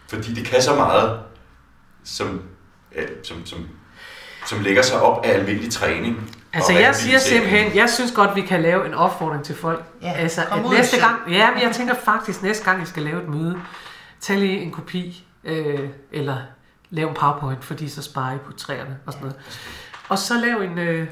[0.10, 1.20] Fordi det kan så meget,
[2.04, 2.42] som,
[2.96, 3.68] ja, som, som,
[4.46, 6.36] som lægger sig op af almindelig træning.
[6.54, 9.84] Altså jeg siger simpelthen, jeg synes godt, vi kan lave en opfordring til folk.
[10.02, 13.04] Ja, altså kom at næste gang, ja, men jeg tænker faktisk, næste gang I skal
[13.04, 13.60] lave et møde,
[14.22, 16.38] tag lige en kopi, øh, eller
[16.90, 19.42] lav en powerpoint, fordi så sparer I på træerne og sådan noget.
[20.10, 21.08] Og så lav en, øh,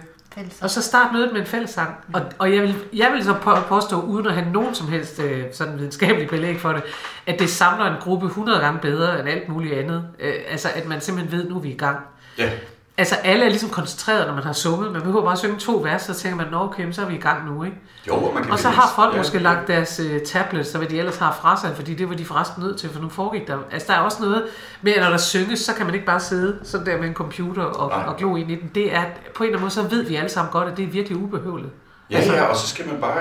[0.62, 1.96] og så start mødet med en fællessang.
[2.14, 5.20] Og, og jeg, vil, jeg vil så på- påstå, uden at have nogen som helst
[5.20, 6.84] øh, sådan videnskabelig belæg for det,
[7.28, 10.08] at det samler en gruppe 100 gange bedre end alt muligt andet.
[10.20, 11.98] Øh, altså at man simpelthen ved, nu er vi i gang.
[12.38, 12.52] Ja,
[12.98, 14.92] Altså alle er ligesom koncentreret, når man har sunget.
[14.92, 17.16] Man behøver bare at synge to vers, så tænker man, nå okay, så er vi
[17.16, 17.78] i gang nu, ikke?
[18.08, 19.18] jo, og man kan Og så har folk ja.
[19.18, 22.16] måske lagt deres øh, tablets, og hvad de ellers har fra sig, fordi det var
[22.16, 23.58] de forresten nødt til, for nu foregik der.
[23.72, 24.44] Altså der er også noget
[24.82, 27.14] med, at når der synges, så kan man ikke bare sidde sådan der med en
[27.14, 28.04] computer og, Nej.
[28.08, 28.72] og glo ind i den.
[28.76, 29.04] Det er,
[29.36, 31.18] på en eller anden måde, så ved vi alle sammen godt, at det er virkelig
[31.18, 31.74] ubehøveligt.
[32.12, 33.20] Ja, Altså- ja, og så skal man bare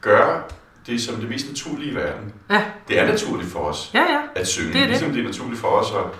[0.00, 0.42] gøre
[0.86, 2.32] det som det mest naturlige i verden.
[2.50, 4.20] Ja, Det er naturligt for os ja, ja.
[4.34, 4.88] at synge, Det er det.
[4.88, 5.90] ligesom det er naturligt for os.
[5.90, 6.14] Og,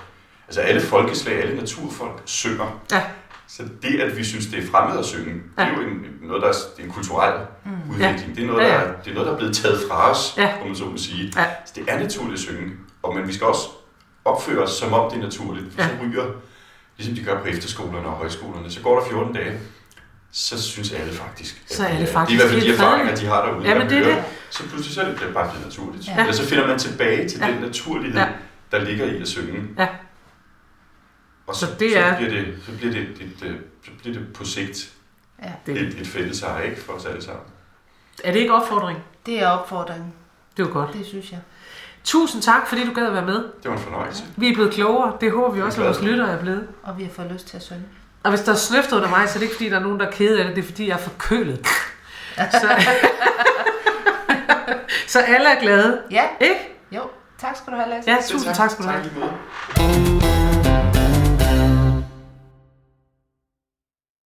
[0.48, 2.80] altså alle folkeslag, alle naturfolk synger.
[2.92, 3.02] Ja.
[3.48, 5.62] Så det, at vi synes, det er fremmed at synge, ja.
[5.62, 7.34] det er jo en, noget, der er, det er en kulturel
[7.64, 7.70] mm.
[7.90, 8.36] udvikling.
[8.36, 8.80] Det, er noget, Ja, der, ja.
[8.80, 10.52] er, det er noget, der er blevet taget fra os, Ja.
[10.62, 11.32] om man så må sige.
[11.36, 11.44] Ja.
[11.66, 12.72] Så det er naturligt at synge,
[13.02, 13.68] og, men vi skal også
[14.24, 15.66] opføre os, som om det er naturligt.
[15.78, 15.82] Ja.
[15.88, 16.24] Så ryger,
[16.96, 19.58] ligesom de gør på efterskolerne og højskolerne, så går der 14 dage,
[20.32, 22.74] så synes alle faktisk, at Så er det faktisk det er i hvert fald de
[22.74, 23.68] erfaringer, de har derude.
[23.68, 24.14] Ja, men det er høre.
[24.16, 24.24] det.
[24.50, 26.06] Så pludselig så er det bare blevet naturligt.
[26.08, 26.12] Ja.
[26.12, 26.20] Ja.
[26.20, 27.46] Eller så finder man tilbage til Ja.
[27.46, 27.52] ja.
[27.52, 28.26] den naturlighed, Ja.
[28.26, 28.32] ja.
[28.78, 29.62] der ligger i at synge.
[29.78, 29.86] Ja.
[31.48, 34.18] Og Så så, det så, er- bliver det, så, bliver det, et, øh, så bliver
[34.18, 34.88] det på sigt
[35.42, 35.48] Ja.
[35.66, 37.42] Det, et, et fælles eje, ikke for os alle sammen.
[38.24, 38.98] er det ikke opfordring?
[39.26, 40.12] Det er opfordringen.
[40.56, 40.92] Det var godt.
[40.92, 41.38] Det synes jeg.
[42.04, 43.34] Tusind tak, fordi du gad at være med.
[43.34, 44.24] Det var en fornøjelse.
[44.36, 45.12] Vi er blevet klogere.
[45.20, 46.68] Det håber vi også, at vores lyttere er blevet.
[46.82, 47.82] Og vi har fået lyst til at synge.
[48.22, 50.00] Og hvis der er snøft under mig, så er det ikke fordi, der er nogen,
[50.00, 50.56] der er kede af det.
[50.56, 51.66] Det er fordi, jeg er forkølet.
[52.36, 52.68] Så,
[55.06, 56.00] så alle er glade.
[56.10, 56.78] Ja, Ikke?
[56.92, 57.00] jo.
[57.38, 58.10] Tak skal du have, Lasse.
[58.10, 59.04] Ja, tusind tak skal du have.
[59.76, 60.47] Tak.